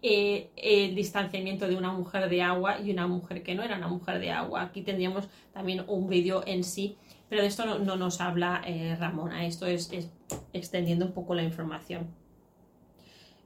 eh, 0.00 0.48
el 0.56 0.94
distanciamiento 0.94 1.68
de 1.68 1.76
una 1.76 1.92
mujer 1.92 2.30
de 2.30 2.40
agua 2.40 2.80
y 2.80 2.90
una 2.90 3.06
mujer 3.06 3.42
que 3.42 3.54
no 3.54 3.62
era 3.62 3.76
una 3.76 3.88
mujer 3.88 4.18
de 4.18 4.30
agua. 4.30 4.62
Aquí 4.62 4.80
tendríamos 4.80 5.28
también 5.52 5.84
un 5.86 6.08
vídeo 6.08 6.42
en 6.46 6.64
sí, 6.64 6.96
pero 7.28 7.42
de 7.42 7.48
esto 7.48 7.66
no, 7.66 7.96
nos 7.96 8.18
habla 8.22 8.64
Ramona, 8.98 9.44
esto 9.44 9.66
es, 9.66 9.90
extendiendo 10.54 11.04
un 11.04 11.12
poco 11.12 11.34
la 11.34 11.42
información. 11.42 12.06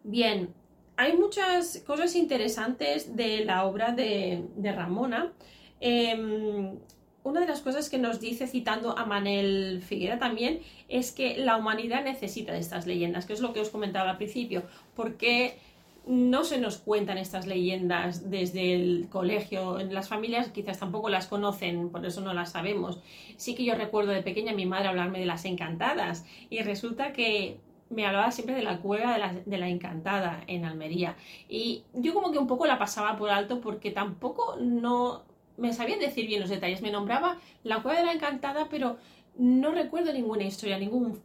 Bien, 0.04 0.54
hay 0.96 1.16
muchas 1.16 1.82
cosas 1.84 2.14
interesantes 2.14 3.16
de 3.16 3.44
la 3.44 3.64
obra 3.64 3.90
de, 3.90 4.44
Ramona. 4.62 5.32
Em, 5.80 6.78
una 7.26 7.40
de 7.40 7.46
las 7.46 7.60
cosas 7.60 7.90
que 7.90 7.98
nos 7.98 8.20
dice, 8.20 8.46
citando 8.46 8.96
a 8.96 9.04
Manel 9.04 9.82
Figuera 9.82 10.16
también, 10.20 10.60
es 10.88 11.10
que 11.10 11.36
la 11.36 11.56
humanidad 11.56 12.04
necesita 12.04 12.52
de 12.52 12.60
estas 12.60 12.86
leyendas, 12.86 13.26
que 13.26 13.32
es 13.32 13.40
lo 13.40 13.52
que 13.52 13.60
os 13.60 13.70
comentaba 13.70 14.10
al 14.10 14.16
principio, 14.16 14.62
porque 14.94 15.58
no 16.06 16.44
se 16.44 16.58
nos 16.58 16.76
cuentan 16.76 17.18
estas 17.18 17.48
leyendas 17.48 18.30
desde 18.30 18.74
el 18.74 19.08
colegio, 19.10 19.80
en 19.80 19.92
las 19.92 20.08
familias 20.08 20.50
quizás 20.50 20.78
tampoco 20.78 21.08
las 21.08 21.26
conocen, 21.26 21.90
por 21.90 22.06
eso 22.06 22.20
no 22.20 22.32
las 22.32 22.52
sabemos. 22.52 23.00
Sí 23.36 23.56
que 23.56 23.64
yo 23.64 23.74
recuerdo 23.74 24.12
de 24.12 24.22
pequeña 24.22 24.52
a 24.52 24.54
mi 24.54 24.64
madre 24.64 24.86
hablarme 24.86 25.18
de 25.18 25.26
las 25.26 25.44
encantadas 25.46 26.24
y 26.48 26.60
resulta 26.60 27.12
que 27.12 27.58
me 27.90 28.06
hablaba 28.06 28.30
siempre 28.30 28.54
de 28.54 28.62
la 28.62 28.78
cueva 28.78 29.14
de 29.14 29.18
la, 29.18 29.32
de 29.32 29.58
la, 29.58 29.68
encantada 29.68 30.44
en 30.46 30.64
Almería. 30.64 31.16
Y 31.48 31.82
yo 31.92 32.14
como 32.14 32.30
que 32.30 32.38
un 32.38 32.46
poco 32.46 32.66
la 32.66 32.78
pasaba 32.78 33.16
por 33.16 33.30
alto 33.30 33.60
porque 33.60 33.90
tampoco 33.90 34.56
no 34.60 35.24
me 35.56 35.72
sabían 35.72 35.98
decir 35.98 36.26
bien 36.26 36.40
los 36.40 36.50
detalles. 36.50 36.82
Me 36.82 36.90
nombraba 36.90 37.38
la 37.64 37.82
cueva 37.82 38.00
de 38.00 38.06
la 38.06 38.12
encantada, 38.12 38.68
pero 38.70 38.98
no 39.36 39.72
recuerdo 39.72 40.12
ninguna 40.12 40.44
historia, 40.44 40.78
ningún 40.78 41.20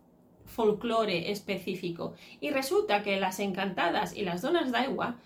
folclore 0.45 1.31
específico. 1.31 2.13
Y 2.39 2.49
resulta 2.49 3.03
que 3.03 3.19
las 3.19 3.39
encantadas 3.39 4.15
y 4.15 4.23
las 4.23 4.41
donas 4.41 4.71
de 4.71 4.77
agua 4.77 5.17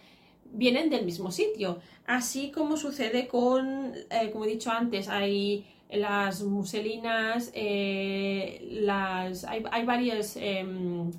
vienen 0.52 0.90
del 0.90 1.06
mismo 1.06 1.32
sitio. 1.32 1.80
Así 2.06 2.52
como 2.52 2.78
sucede 2.78 3.28
con, 3.28 3.94
eh, 4.10 4.30
como 4.32 4.46
he 4.46 4.50
dicho 4.50 4.72
antes, 4.72 5.10
hay 5.10 5.66
las 5.90 6.44
muselinas, 6.44 7.52
eh, 7.54 8.68
las, 8.82 9.44
hay, 9.44 9.86
varias 9.86 10.36
em, 10.38 11.12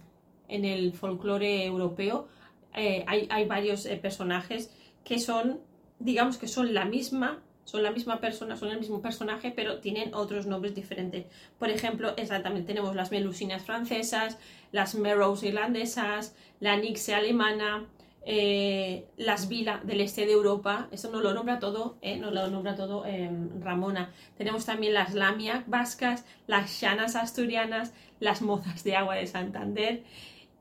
en 0.49 0.65
el 0.65 0.93
folclore 0.93 1.65
europeo, 1.65 2.29
eh, 2.75 3.05
hay, 3.07 3.27
hay, 3.31 3.47
varios 3.47 3.87
personajes 4.03 4.71
que 5.05 5.19
son, 5.19 5.61
digamos 5.99 6.37
que 6.37 6.47
son 6.47 6.75
la 6.75 6.85
misma 6.85 7.43
son 7.67 7.83
la 7.83 7.91
misma 7.91 8.21
persona, 8.21 8.57
son 8.57 8.71
el 8.71 8.79
mismo 8.79 9.03
personaje, 9.03 9.53
pero 9.55 9.81
tienen 9.81 10.15
otros 10.15 10.47
nombres 10.47 10.75
diferentes. 10.75 11.27
Por 11.59 11.69
ejemplo, 11.69 12.15
exactamente 12.17 12.69
tenemos 12.69 12.95
las 12.95 13.11
melusinas 13.11 13.65
francesas, 13.65 14.39
las 14.71 14.95
Merrows 14.95 15.43
irlandesas, 15.43 16.35
la 16.61 16.77
Nixe 16.77 17.13
alemana, 17.15 17.85
eh, 18.25 19.07
las 19.17 19.49
Vila 19.49 19.81
del 19.85 20.01
este 20.01 20.27
de 20.27 20.33
Europa, 20.33 20.89
eso 20.93 21.11
no 21.11 21.21
lo 21.21 21.35
nombra 21.35 21.59
todo, 21.59 21.97
eh, 22.03 22.19
lo 22.19 22.31
nombra 22.49 22.77
todo 22.77 23.05
em, 23.05 23.61
Ramona. 23.61 24.13
Tenemos 24.39 24.65
también 24.65 24.95
las 24.95 25.15
Lamia 25.15 25.65
vascas, 25.67 26.25
las 26.47 26.81
Llanas 26.81 27.17
asturianas, 27.17 27.93
las 28.21 28.43
Mozas 28.43 28.85
de 28.85 28.95
agua 28.95 29.17
de 29.17 29.27
Santander 29.27 30.05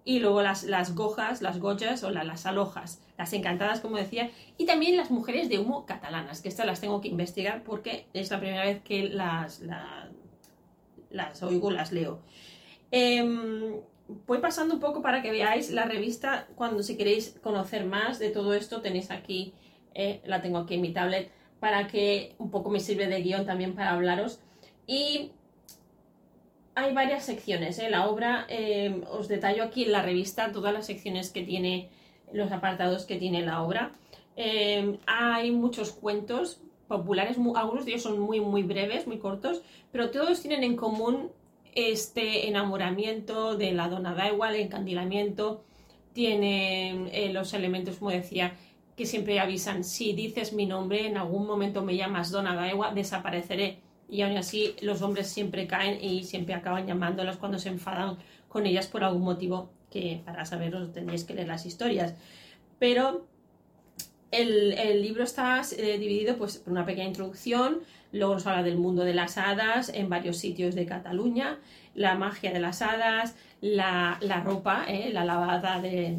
y 0.06 0.20
luego 0.20 0.44
las, 0.44 0.64
las 0.64 0.94
gojas, 0.94 1.42
las 1.42 1.60
goyas 1.60 2.04
o 2.04 2.12
las 2.12 2.46
alojas, 2.46 3.02
las 3.18 3.34
encantadas, 3.34 3.82
como 3.82 3.98
decía, 3.98 4.30
y 4.56 4.68
también 4.68 4.96
las 4.96 5.10
mujeres 5.10 5.50
de 5.50 5.58
humo 5.58 5.88
catalanas, 5.88 6.42
que 6.42 6.48
estas 6.48 6.68
las 6.68 6.80
tengo 6.80 7.02
que 7.02 7.08
investigar 7.08 7.64
porque 7.64 8.06
es 8.14 8.30
la 8.30 8.40
primera 8.40 8.64
vez 8.64 8.84
que 8.84 9.10
las, 9.10 9.64
las, 11.10 11.42
oigo, 11.42 11.72
las 11.72 11.92
leo. 11.92 12.20
Em, 12.92 13.82
voy 14.28 14.38
pasando 14.38 14.76
un 14.76 14.80
poco 14.80 15.02
para 15.02 15.24
que 15.24 15.32
veáis 15.32 15.72
la 15.72 15.86
revista, 15.86 16.48
cuando 16.56 16.84
si 16.84 16.96
queréis 16.98 17.40
conocer 17.42 17.86
más 17.86 18.20
de 18.20 18.30
todo 18.30 18.54
esto, 18.54 18.82
tenéis 18.82 19.10
aquí, 19.10 19.56
eh, 19.96 20.22
la 20.26 20.40
tengo 20.44 20.60
aquí 20.60 20.76
en 20.76 20.82
mi 20.82 20.94
tablet, 20.94 21.32
para 21.60 21.88
que 21.88 22.36
un 22.38 22.52
poco 22.52 22.70
me 22.70 22.80
sirve 22.80 23.08
de 23.08 23.24
guion 23.24 23.48
también 23.48 23.74
para 23.74 23.94
hablaros. 23.94 24.40
Y 24.86 25.32
hay 26.76 26.94
varias 26.94 27.26
secciones. 27.26 27.80
¿eh? 27.80 27.90
La 27.90 28.08
obra, 28.08 28.46
eh, 28.50 29.02
os 29.10 29.28
detallo 29.28 29.64
aquí 29.64 29.86
en 29.86 29.94
la 29.94 30.02
revista 30.02 30.52
todas 30.52 30.74
las 30.74 30.86
secciones 30.86 31.32
que 31.32 31.42
tiene, 31.42 31.90
los 32.32 32.52
apartados 32.52 33.06
que 33.06 33.16
tiene 33.16 33.44
la 33.44 33.64
obra. 33.64 33.94
Eh, 34.36 35.00
hay 35.08 35.52
muchos 35.52 35.94
cuentos 35.94 36.60
populares, 36.88 37.38
algunos 37.56 37.86
de 37.86 37.92
ellos 37.92 38.04
son 38.04 38.20
muy, 38.20 38.42
muy 38.42 38.62
breves, 38.62 39.08
muy 39.08 39.18
cortos, 39.18 39.64
pero 39.92 40.12
todos 40.12 40.42
tienen 40.42 40.64
en 40.64 40.76
común 40.76 41.32
este 41.74 42.48
enamoramiento 42.48 43.58
de 43.58 43.72
la 43.72 43.88
dona 43.90 44.14
da 44.14 44.30
igual, 44.30 44.56
el 44.56 44.62
encandilamiento, 44.62 45.64
tienen 46.14 47.10
los 47.34 47.54
elementos, 47.54 47.98
como 47.98 48.12
decía, 48.12 48.56
que 48.96 49.06
siempre 49.06 49.40
avisan, 49.40 49.84
si 49.84 50.14
dices 50.14 50.54
mi 50.54 50.66
nombre, 50.66 51.08
en 51.08 51.18
algún 51.18 51.48
momento 51.48 51.82
me 51.82 51.98
llamas 51.98 52.32
dona 52.32 52.56
da 52.56 52.70
igual, 52.70 52.96
desapareceré 52.96 53.80
y 54.10 54.22
aún 54.22 54.38
así 54.38 54.76
los 54.82 55.02
hombres 55.02 55.28
siempre 55.28 55.68
caen 55.68 56.04
y 56.04 56.24
siempre 56.24 56.54
acaban 56.54 56.88
llamándolas 56.88 57.38
cuando 57.38 57.60
se 57.60 57.70
enfadan 57.70 58.18
con 58.48 58.66
ellas 58.66 58.88
por 58.88 59.04
algún 59.04 59.24
motivo 59.24 59.70
que 59.90 60.22
para 60.26 60.46
saberlo 60.46 60.88
tendréis 60.90 61.24
que 61.24 61.34
leer 61.34 61.48
las 61.48 61.66
historias. 61.66 62.16
Pero 62.80 63.26
el, 64.32 65.02
libro 65.02 65.24
está 65.24 65.62
eh, 65.78 65.98
dividido 65.98 66.38
pues, 66.38 66.58
por 66.58 66.72
una 66.72 66.86
pequeña 66.86 67.08
introducción, 67.08 67.80
luego 68.12 68.34
nos 68.34 68.48
habla 68.48 68.64
del 68.64 68.78
mundo 68.78 69.04
de 69.04 69.14
las 69.14 69.38
hadas 69.38 69.90
en 69.90 70.10
varios 70.10 70.38
sitios 70.38 70.76
de 70.76 70.86
Cataluña, 70.86 71.60
la 71.94 72.16
magia 72.16 72.52
de 72.52 72.60
las 72.60 72.82
hadas, 72.82 73.36
la, 73.62 74.20
ropa, 74.44 74.86
eh, 74.88 75.12
la 75.14 75.24
lavada 75.26 75.82
de, 75.82 76.18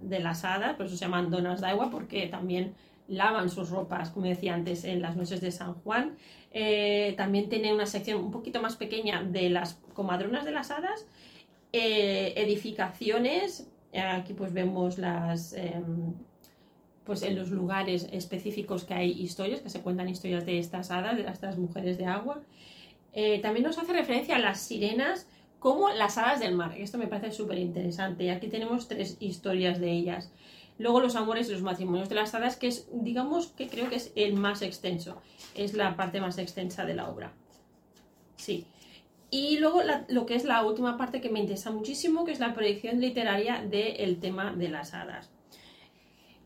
de, 0.00 0.18
las 0.20 0.44
hadas, 0.44 0.74
por 0.74 0.86
eso 0.86 0.96
se 0.96 1.04
llaman 1.04 1.30
donas 1.30 1.60
de 1.60 1.68
agua, 1.68 1.90
porque 1.90 2.26
también 2.26 2.74
lavan 3.08 3.50
sus 3.50 3.70
ropas, 3.70 4.10
como 4.10 4.26
decía 4.26 4.54
antes, 4.54 4.84
en 4.84 5.02
las 5.02 5.16
noches 5.16 5.40
de 5.40 5.52
San 5.52 5.74
Juan. 5.74 6.16
Eh, 6.52 7.14
también 7.16 7.48
tiene 7.48 7.72
una 7.72 7.86
sección 7.86 8.22
un 8.22 8.30
poquito 8.30 8.60
más 8.60 8.76
pequeña 8.76 9.22
de 9.22 9.50
las 9.50 9.74
comadronas 9.94 10.44
de 10.44 10.52
las 10.52 10.70
hadas, 10.70 11.06
eh, 11.72 12.34
edificaciones 12.36 13.68
Aquí 14.00 14.32
pues 14.32 14.52
vemos 14.52 14.98
las... 14.98 15.52
Em, 15.52 16.14
pues 17.04 17.22
en 17.22 17.34
los 17.34 17.50
lugares 17.50 18.08
específicos 18.12 18.84
que 18.84 18.94
hay 18.94 19.10
historias, 19.10 19.60
que 19.60 19.68
se 19.68 19.80
cuentan 19.80 20.08
historias 20.08 20.46
de 20.46 20.60
estas 20.60 20.92
hadas, 20.92 21.16
de 21.16 21.24
estas 21.24 21.58
mujeres 21.58 21.98
de 21.98 22.06
agua. 22.06 22.40
Eh, 23.12 23.40
también 23.40 23.66
nos 23.66 23.76
hace 23.76 23.92
referencia 23.92 24.36
a 24.36 24.38
las 24.38 24.60
sirenas 24.60 25.26
como 25.58 25.88
las 25.90 26.16
hadas 26.16 26.38
del 26.38 26.54
mar. 26.54 26.74
Esto 26.78 26.98
me 26.98 27.08
parece 27.08 27.32
súper 27.32 27.58
interesante. 27.58 28.30
Aquí 28.30 28.46
tenemos 28.46 28.86
tres 28.86 29.16
historias 29.18 29.80
de 29.80 29.90
ellas. 29.90 30.30
Luego 30.82 31.00
los 31.00 31.14
amores 31.14 31.48
y 31.48 31.52
los 31.52 31.62
matrimonios 31.62 32.08
de 32.08 32.16
las 32.16 32.34
hadas, 32.34 32.56
que 32.56 32.66
es, 32.66 32.88
digamos, 32.92 33.46
que 33.46 33.68
creo 33.68 33.88
que 33.88 33.94
es 33.94 34.12
el 34.16 34.34
más 34.34 34.62
extenso. 34.62 35.22
Es 35.54 35.74
la 35.74 35.94
parte 35.96 36.20
más 36.20 36.38
extensa 36.38 36.84
de 36.84 36.94
la 36.94 37.08
obra. 37.08 37.32
Sí. 38.36 38.66
Y 39.30 39.58
luego 39.58 39.80
lo 40.08 40.26
que 40.26 40.34
es 40.34 40.44
la 40.44 40.64
última 40.64 40.98
parte 40.98 41.20
que 41.20 41.30
me 41.30 41.38
interesa 41.38 41.70
muchísimo, 41.70 42.24
que 42.24 42.32
es 42.32 42.40
la 42.40 42.52
proyección 42.52 43.00
literaria 43.00 43.62
del 43.64 44.18
tema 44.18 44.52
de 44.52 44.68
las 44.70 44.92
hadas. 44.92 45.30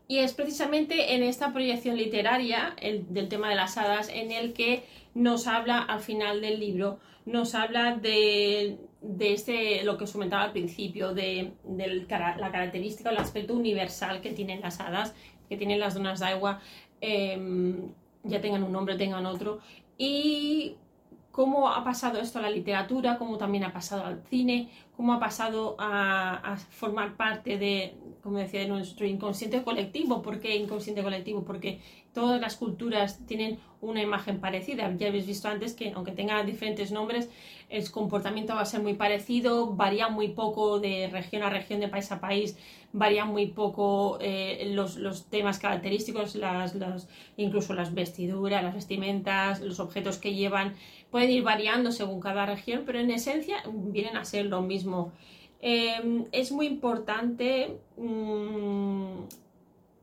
Y 0.07 0.19
es 0.19 0.33
precisamente 0.33 1.15
en 1.15 1.23
esta 1.23 1.51
proyección 1.51 1.97
literaria 1.97 2.75
del 3.09 3.27
tema 3.27 3.49
de 3.49 3.55
las 3.55 3.77
hadas 3.77 4.09
en 4.09 4.31
el 4.31 4.53
que 4.53 4.85
nos 5.13 5.47
habla 5.47 5.79
al 5.79 5.99
final 5.99 6.39
del 6.41 6.59
libro, 6.59 6.99
nos 7.25 7.55
habla 7.55 7.95
de, 7.95 8.77
de 9.01 9.33
este, 9.33 9.83
lo 9.83 9.97
que 9.97 10.05
os 10.05 10.11
comentaba 10.11 10.43
al 10.43 10.51
principio, 10.51 11.13
de, 11.13 11.53
la 11.67 12.51
característica 12.51 13.09
o 13.09 13.11
el 13.11 13.19
aspecto 13.19 13.53
universal 13.53 14.21
que 14.21 14.31
tienen 14.31 14.61
las 14.61 14.79
hadas, 14.79 15.13
que 15.49 15.57
tienen 15.57 15.79
las 15.79 15.93
donas 15.93 16.19
de 16.19 16.25
agua, 16.27 16.61
em, 17.01 17.91
ya 18.23 18.41
tengan 18.41 18.63
un 18.63 18.71
nombre, 18.71 18.95
tengan 18.95 19.25
otro, 19.25 19.59
y 19.97 20.75
cómo 21.37 21.69
ha 21.69 21.83
pasado 21.83 22.19
esto 22.19 22.39
a 22.39 22.41
la 22.41 22.49
literatura, 22.49 23.19
cómo 23.19 23.37
también 23.37 23.63
ha 23.63 23.71
pasado 23.71 24.03
al 24.05 24.23
cine, 24.23 24.71
cómo 24.95 25.13
ha 25.13 25.19
pasado 25.19 25.75
a, 25.77 26.57
formar 26.71 27.15
parte 27.15 27.59
de, 27.59 27.93
como 28.23 28.39
decía, 28.39 28.61
de 28.61 28.67
nuestro 28.67 29.05
inconsciente 29.05 29.61
colectivo. 29.61 30.23
¿Por 30.23 30.39
qué 30.39 30.55
inconsciente 30.55 31.03
colectivo? 31.03 31.43
Porque 31.43 31.79
todas 32.11 32.41
las 32.41 32.55
culturas 32.55 33.23
tienen 33.27 33.59
una 33.81 34.01
imagen 34.01 34.39
parecida. 34.39 34.91
Ya 34.97 35.09
habéis 35.09 35.27
visto 35.27 35.47
antes 35.47 35.75
que 35.75 35.91
aunque 35.91 36.11
tengan 36.11 36.43
diferentes 36.43 36.91
nombres, 36.91 37.29
el 37.69 37.91
comportamiento 37.91 38.55
va 38.55 38.61
a 38.61 38.65
ser 38.65 38.81
muy 38.81 38.95
parecido, 38.95 39.75
varía 39.75 40.09
muy 40.09 40.29
poco 40.29 40.79
de 40.79 41.07
región 41.11 41.43
a 41.43 41.51
región, 41.51 41.79
de 41.81 41.87
país 41.87 42.11
a 42.11 42.19
país, 42.19 42.57
varía 42.93 43.25
muy 43.25 43.47
poco 43.47 44.17
eh, 44.21 44.71
los, 44.73 45.29
temas 45.29 45.59
característicos, 45.59 46.37
incluso 47.35 47.73
las 47.75 47.93
vestiduras, 47.93 48.63
las 48.63 48.73
vestimentas, 48.73 49.61
los 49.61 49.79
objetos 49.79 50.17
que 50.17 50.33
llevan, 50.33 50.73
pueden 51.11 51.31
ir 51.31 51.43
variando 51.43 51.91
según 51.91 52.19
cada 52.19 52.45
región, 52.45 52.83
pero 52.85 52.99
en 52.99 53.11
esencia 53.11 53.57
vienen 53.71 54.17
a 54.17 54.25
ser 54.25 54.45
lo 54.45 54.61
mismo. 54.61 55.11
Em, 55.59 56.25
es 56.31 56.51
muy 56.51 56.67
importante 56.67 57.79
mm, 57.97 59.19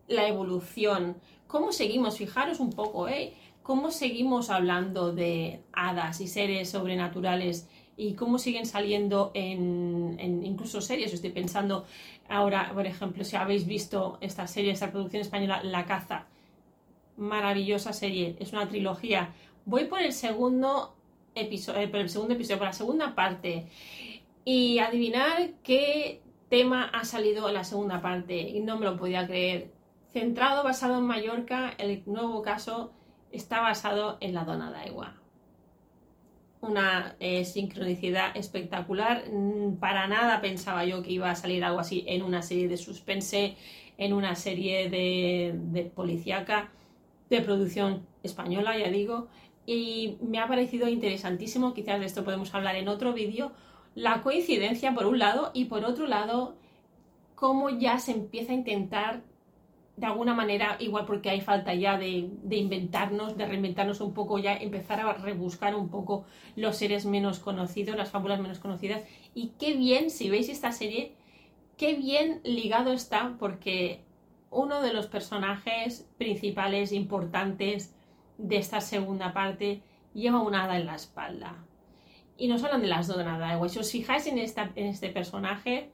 la 0.09 0.29
evolución 0.29 1.17
cómo 1.55 1.71
seguimos, 1.71 2.19
fijaros 2.19 2.59
un 2.59 2.71
poco, 2.71 3.07
¿eh? 3.09 3.33
Cómo 3.63 3.93
seguimos 3.93 4.51
hablando 4.51 5.13
de 5.13 5.61
hadas 5.73 6.21
y 6.21 6.27
seres 6.27 6.71
sobrenaturales 6.71 7.69
y 7.97 8.15
cómo 8.15 8.39
siguen 8.39 8.67
saliendo 8.67 9.31
en, 9.35 10.19
incluso 10.45 10.81
series. 10.81 11.15
Estoy 11.15 11.31
pensando 11.31 11.87
ahora, 12.29 12.73
por 12.75 12.87
ejemplo, 12.87 13.23
si 13.23 13.37
habéis 13.37 13.69
visto 13.69 14.19
esta 14.21 14.49
serie, 14.49 14.73
esta 14.73 14.91
producción 14.91 15.23
española, 15.23 15.63
La 15.63 15.87
Caza. 15.87 16.27
Maravillosa 17.17 17.93
serie, 17.93 18.35
es 18.41 18.53
una 18.53 18.69
trilogía. 18.69 19.33
Voy 19.67 19.85
por 19.85 20.01
el 20.01 20.13
segundo 20.13 20.95
episodio, 21.35 21.81
eh, 21.81 21.89
por 21.89 22.01
el 22.01 22.11
segundo 22.11 22.35
episodio, 22.35 22.59
por 22.59 22.67
la 22.67 22.73
segunda 22.75 23.15
parte. 23.15 23.67
Y 24.45 24.79
adivinar 24.79 25.53
qué 25.63 26.21
tema 26.51 26.85
ha 26.93 27.05
salido 27.05 27.49
en 27.49 27.55
la 27.55 27.65
segunda 27.65 28.03
parte. 28.03 28.37
Y 28.37 28.61
no 28.61 28.79
me 28.79 28.85
lo 28.85 28.97
podía 28.97 29.27
creer 29.27 29.71
centrado, 30.13 30.65
basado 30.65 30.99
en 30.99 31.05
Mallorca, 31.05 31.75
el 31.79 32.03
nuevo 32.07 32.43
caso 32.43 32.93
está 33.33 33.61
basado 33.63 34.19
en 34.21 34.35
la 34.35 34.45
dona 34.45 34.69
agua. 34.81 35.15
Una 36.61 37.17
eh, 37.19 37.45
sincronicidad 37.47 38.37
espectacular. 38.37 39.25
Mm, 39.33 39.77
para 39.77 40.07
nada 40.09 40.43
pensaba 40.43 40.85
yo 40.85 41.03
que 41.03 41.13
iba 41.13 41.31
a 41.31 41.35
salir 41.37 41.65
algo 41.65 41.81
así 41.81 42.05
en 42.07 42.23
una 42.23 42.43
serie 42.43 42.69
de 42.69 42.77
suspense, 42.77 43.57
en 43.97 44.13
una 44.13 44.35
serie 44.35 44.91
de 44.91 45.91
policíaca, 45.95 46.71
de 47.31 47.41
producción 47.41 48.07
española, 48.23 48.77
ya 48.79 48.91
digo. 48.91 49.29
Y 49.67 50.19
me 50.21 50.39
ha 50.39 50.49
parecido 50.49 50.89
interesantísimo, 50.89 51.75
quizás 51.75 52.01
de 52.01 52.07
esto 52.07 52.25
podemos 52.25 52.55
hablar 52.55 52.77
en 52.77 52.89
otro 52.89 53.13
vídeo, 53.13 53.53
la 53.95 54.23
coincidencia 54.23 54.95
por 54.95 55.07
un 55.07 55.19
lado 55.19 55.51
y 55.55 55.67
por 55.67 55.85
otro 55.85 56.07
lado, 56.07 56.57
cómo 57.35 57.71
ya 57.71 57.99
se 57.99 58.13
empieza 58.13 58.53
a 58.53 58.57
intentar 58.57 59.23
de 59.97 60.07
alguna 60.07 60.35
manera, 60.35 60.77
igual 60.81 61.07
porque 61.07 61.31
hay 61.31 61.41
falta 61.41 61.73
ya 61.75 61.97
de, 61.97 62.29
inventarnos, 62.51 63.37
de 63.37 63.47
reinventarnos 63.47 64.01
un 64.01 64.13
poco, 64.13 64.39
ya 64.39 64.57
empezar 64.57 65.01
a 65.01 65.13
rebuscar 65.15 65.77
un 65.77 65.89
poco 65.89 66.25
los 66.57 66.77
seres 66.77 67.07
menos 67.07 67.39
conocidos, 67.39 67.97
las 67.97 68.11
fábulas 68.11 68.41
menos 68.41 68.59
conocidas. 68.59 69.05
Y 69.35 69.53
qué 69.59 69.75
bien, 69.75 70.11
si 70.11 70.31
veis 70.31 70.49
esta 70.49 70.73
serie, 70.73 71.15
qué 71.77 71.95
bien 71.95 72.41
ligado 72.43 72.93
está, 72.93 73.37
porque 73.39 74.03
uno 74.51 74.83
de 74.83 74.93
los 74.93 75.07
personajes 75.07 76.09
principales, 76.19 76.91
importantes 76.91 77.95
de 78.39 78.57
esta 78.57 78.81
segunda 78.81 79.33
parte, 79.33 79.83
lleva 80.13 80.43
una 80.43 80.65
hada 80.65 80.77
en 80.77 80.87
la 80.87 80.95
espalda. 80.95 81.65
Y 82.37 82.49
nos 82.49 82.65
hablan 82.65 82.83
de 82.83 82.89
las 82.89 83.07
dos 83.07 83.19
de 83.19 83.69
Si 83.69 83.79
os 83.79 83.91
fijáis 83.91 84.27
en, 84.27 84.39
esta, 84.39 84.73
en 84.75 84.87
este 84.87 85.09
personaje, 85.11 85.91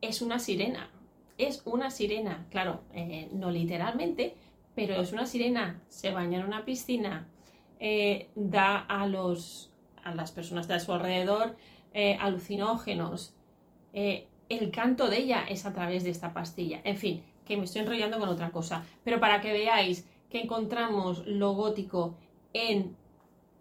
es 0.00 0.20
una 0.20 0.38
sirena 0.38 0.90
es 1.38 1.62
una 1.64 1.90
sirena, 1.90 2.46
claro, 2.50 2.82
eh, 2.92 3.28
no 3.32 3.50
literalmente, 3.50 4.34
pero 4.74 5.00
es 5.00 5.12
una 5.12 5.26
sirena, 5.26 5.80
se 5.88 6.10
baña 6.10 6.38
en 6.38 6.46
una 6.46 6.64
piscina, 6.64 7.28
eh, 7.80 8.28
da 8.34 8.78
a, 8.78 9.06
los, 9.06 9.72
a 10.02 10.14
las 10.14 10.32
personas 10.32 10.68
de 10.68 10.78
su 10.80 10.92
alrededor 10.92 11.56
eh, 11.92 12.16
alucinógenos. 12.20 13.34
el 13.92 14.70
canto 14.70 15.08
de 15.08 15.18
ella 15.18 15.44
es 15.48 15.66
a 15.66 15.72
través 15.72 16.04
de 16.04 16.10
esta 16.10 16.32
pastilla. 16.32 16.80
En 16.84 16.96
fin, 16.96 17.24
que 17.44 17.56
me 17.56 17.64
estoy 17.64 17.82
enrollando 17.82 18.18
con 18.18 18.28
otra 18.28 18.50
cosa. 18.50 18.84
Pero 19.04 19.20
para 19.20 19.40
que 19.40 19.52
veáis 19.52 20.06
que 20.34 20.40
encontramos 20.40 21.24
lo 21.26 21.52
gótico 21.52 22.16
en 22.52 22.96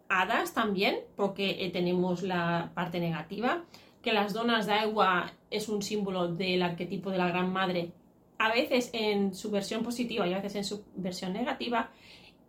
hadas 0.09 0.55
también, 0.55 1.01
porque 1.15 1.69
tenemos 1.71 2.23
la 2.23 2.71
parte 2.73 2.99
negativa, 2.99 3.63
que 4.01 4.12
las 4.12 4.33
donas 4.33 4.65
de 4.65 4.73
agua 4.73 5.33
es 5.51 5.69
un 5.69 5.83
símbolo 5.83 6.29
del 6.29 6.63
arquetipo 6.63 7.12
de 7.12 7.19
la 7.19 7.27
Gran 7.27 7.53
Madre, 7.53 7.91
a 8.39 8.51
veces 8.51 8.89
en 8.93 9.36
su 9.36 9.51
versión 9.51 9.83
positiva 9.83 10.27
y 10.27 10.33
a 10.33 10.38
veces 10.38 10.55
en 10.55 10.63
su 10.63 10.83
versión 10.95 11.33
negativa, 11.33 11.91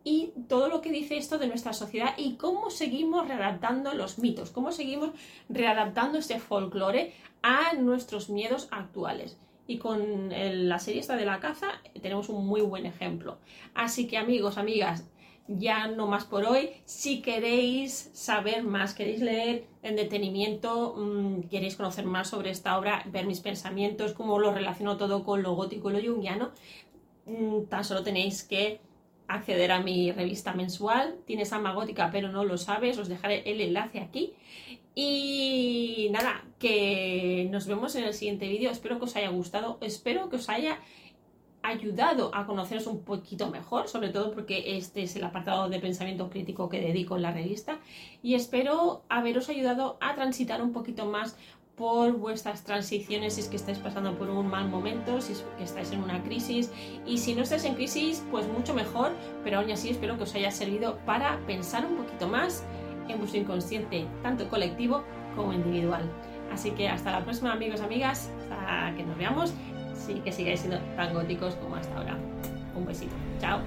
y 0.04 0.32
todo 0.48 0.68
lo 0.68 0.80
que 0.80 0.90
dice 0.90 1.18
esto 1.18 1.36
de 1.36 1.46
nuestra 1.46 1.74
sociedad 1.74 2.14
y 2.16 2.36
cómo 2.36 2.70
seguimos 2.70 3.28
readaptando 3.28 3.92
los 3.92 4.18
mitos, 4.18 4.50
cómo 4.50 4.72
seguimos 4.72 5.10
readaptando 5.50 6.16
este 6.16 6.40
folclore 6.40 7.12
a 7.42 7.74
nuestros 7.74 8.30
miedos 8.30 8.68
actuales. 8.70 9.36
Y 9.66 9.78
con 9.78 10.28
la 10.30 10.78
serie 10.78 11.00
esta 11.00 11.16
de 11.16 11.24
la 11.24 11.40
caza 11.40 11.68
tenemos 12.02 12.28
un 12.28 12.46
muy 12.46 12.60
buen 12.60 12.86
ejemplo. 12.86 13.38
Así 13.74 14.06
que 14.06 14.18
amigos, 14.18 14.58
amigas, 14.58 15.04
ya 15.46 15.88
no 15.88 16.06
más 16.06 16.24
por 16.24 16.44
hoy. 16.44 16.70
Si 16.84 17.20
queréis 17.22 18.10
saber 18.14 18.62
más, 18.62 18.94
queréis 18.94 19.20
leer 19.20 19.66
en 19.82 19.96
detenimiento, 19.96 20.94
mm, 20.96 21.48
queréis 21.48 21.76
conocer 21.76 22.06
más 22.06 22.28
sobre 22.28 22.50
esta 22.50 22.78
obra, 22.78 23.02
ver 23.06 23.26
mis 23.26 23.40
pensamientos, 23.40 24.12
cómo 24.14 24.38
lo 24.38 24.52
relaciono 24.52 24.96
todo 24.96 25.24
con 25.24 25.42
lo 25.42 25.54
gótico 25.54 25.90
y 25.90 25.94
lo 25.94 26.12
junguiano, 26.12 26.52
mm, 27.26 27.64
tan 27.68 27.84
solo 27.84 28.02
tenéis 28.02 28.42
que 28.42 28.80
acceder 29.28 29.72
a 29.72 29.80
mi 29.80 30.12
revista 30.12 30.54
mensual. 30.54 31.16
Tienes 31.26 31.52
alma 31.52 31.72
gótica, 31.72 32.10
pero 32.12 32.28
no 32.28 32.44
lo 32.44 32.58
sabes. 32.58 32.98
Os 32.98 33.08
dejaré 33.08 33.42
el 33.50 33.60
enlace 33.60 34.00
aquí. 34.00 34.34
Y 34.94 36.08
nada, 36.12 36.44
que 36.58 37.48
nos 37.50 37.66
vemos 37.66 37.94
en 37.96 38.04
el 38.04 38.14
siguiente 38.14 38.48
vídeo. 38.48 38.70
Espero 38.70 38.98
que 38.98 39.04
os 39.04 39.16
haya 39.16 39.28
gustado. 39.28 39.78
Espero 39.80 40.28
que 40.28 40.36
os 40.36 40.48
haya 40.48 40.78
ayudado 41.64 42.30
a 42.34 42.46
conoceros 42.46 42.86
un 42.86 43.02
poquito 43.02 43.50
mejor, 43.50 43.88
sobre 43.88 44.10
todo 44.10 44.32
porque 44.32 44.76
este 44.76 45.02
es 45.02 45.16
el 45.16 45.24
apartado 45.24 45.68
de 45.70 45.80
pensamiento 45.80 46.28
crítico 46.28 46.68
que 46.68 46.80
dedico 46.80 47.16
en 47.16 47.22
la 47.22 47.32
revista 47.32 47.78
y 48.22 48.34
espero 48.34 49.02
haberos 49.08 49.48
ayudado 49.48 49.96
a 50.00 50.14
transitar 50.14 50.62
un 50.62 50.72
poquito 50.72 51.06
más 51.06 51.36
por 51.74 52.12
vuestras 52.12 52.64
transiciones 52.64 53.34
si 53.34 53.40
es 53.40 53.48
que 53.48 53.56
estáis 53.56 53.78
pasando 53.78 54.16
por 54.16 54.28
un 54.28 54.46
mal 54.46 54.68
momento, 54.68 55.22
si 55.22 55.32
es 55.32 55.44
que 55.56 55.64
estáis 55.64 55.90
en 55.90 56.02
una 56.02 56.22
crisis 56.22 56.70
y 57.06 57.16
si 57.18 57.34
no 57.34 57.42
estáis 57.42 57.64
en 57.64 57.74
crisis 57.74 58.22
pues 58.30 58.46
mucho 58.46 58.74
mejor, 58.74 59.12
pero 59.42 59.58
aún 59.58 59.70
así 59.70 59.88
espero 59.88 60.18
que 60.18 60.24
os 60.24 60.34
haya 60.34 60.50
servido 60.50 60.98
para 61.06 61.40
pensar 61.46 61.86
un 61.86 61.96
poquito 61.96 62.28
más 62.28 62.62
en 63.12 63.18
vuestro 63.18 63.40
inconsciente, 63.40 64.06
tanto 64.22 64.48
colectivo 64.48 65.02
como 65.36 65.52
individual. 65.52 66.02
Así 66.52 66.70
que 66.70 66.88
hasta 66.88 67.10
la 67.10 67.24
próxima 67.24 67.52
amigos, 67.52 67.80
amigas, 67.80 68.30
hasta 68.42 68.94
que 68.96 69.02
nos 69.02 69.16
veamos 69.18 69.54
sí 69.94 70.20
que 70.24 70.32
sigáis 70.32 70.60
siendo 70.60 70.78
tan 70.96 71.14
góticos 71.14 71.54
como 71.56 71.76
hasta 71.76 71.96
ahora. 71.96 72.16
Un 72.76 72.86
besito. 72.86 73.14
Chao. 73.40 73.60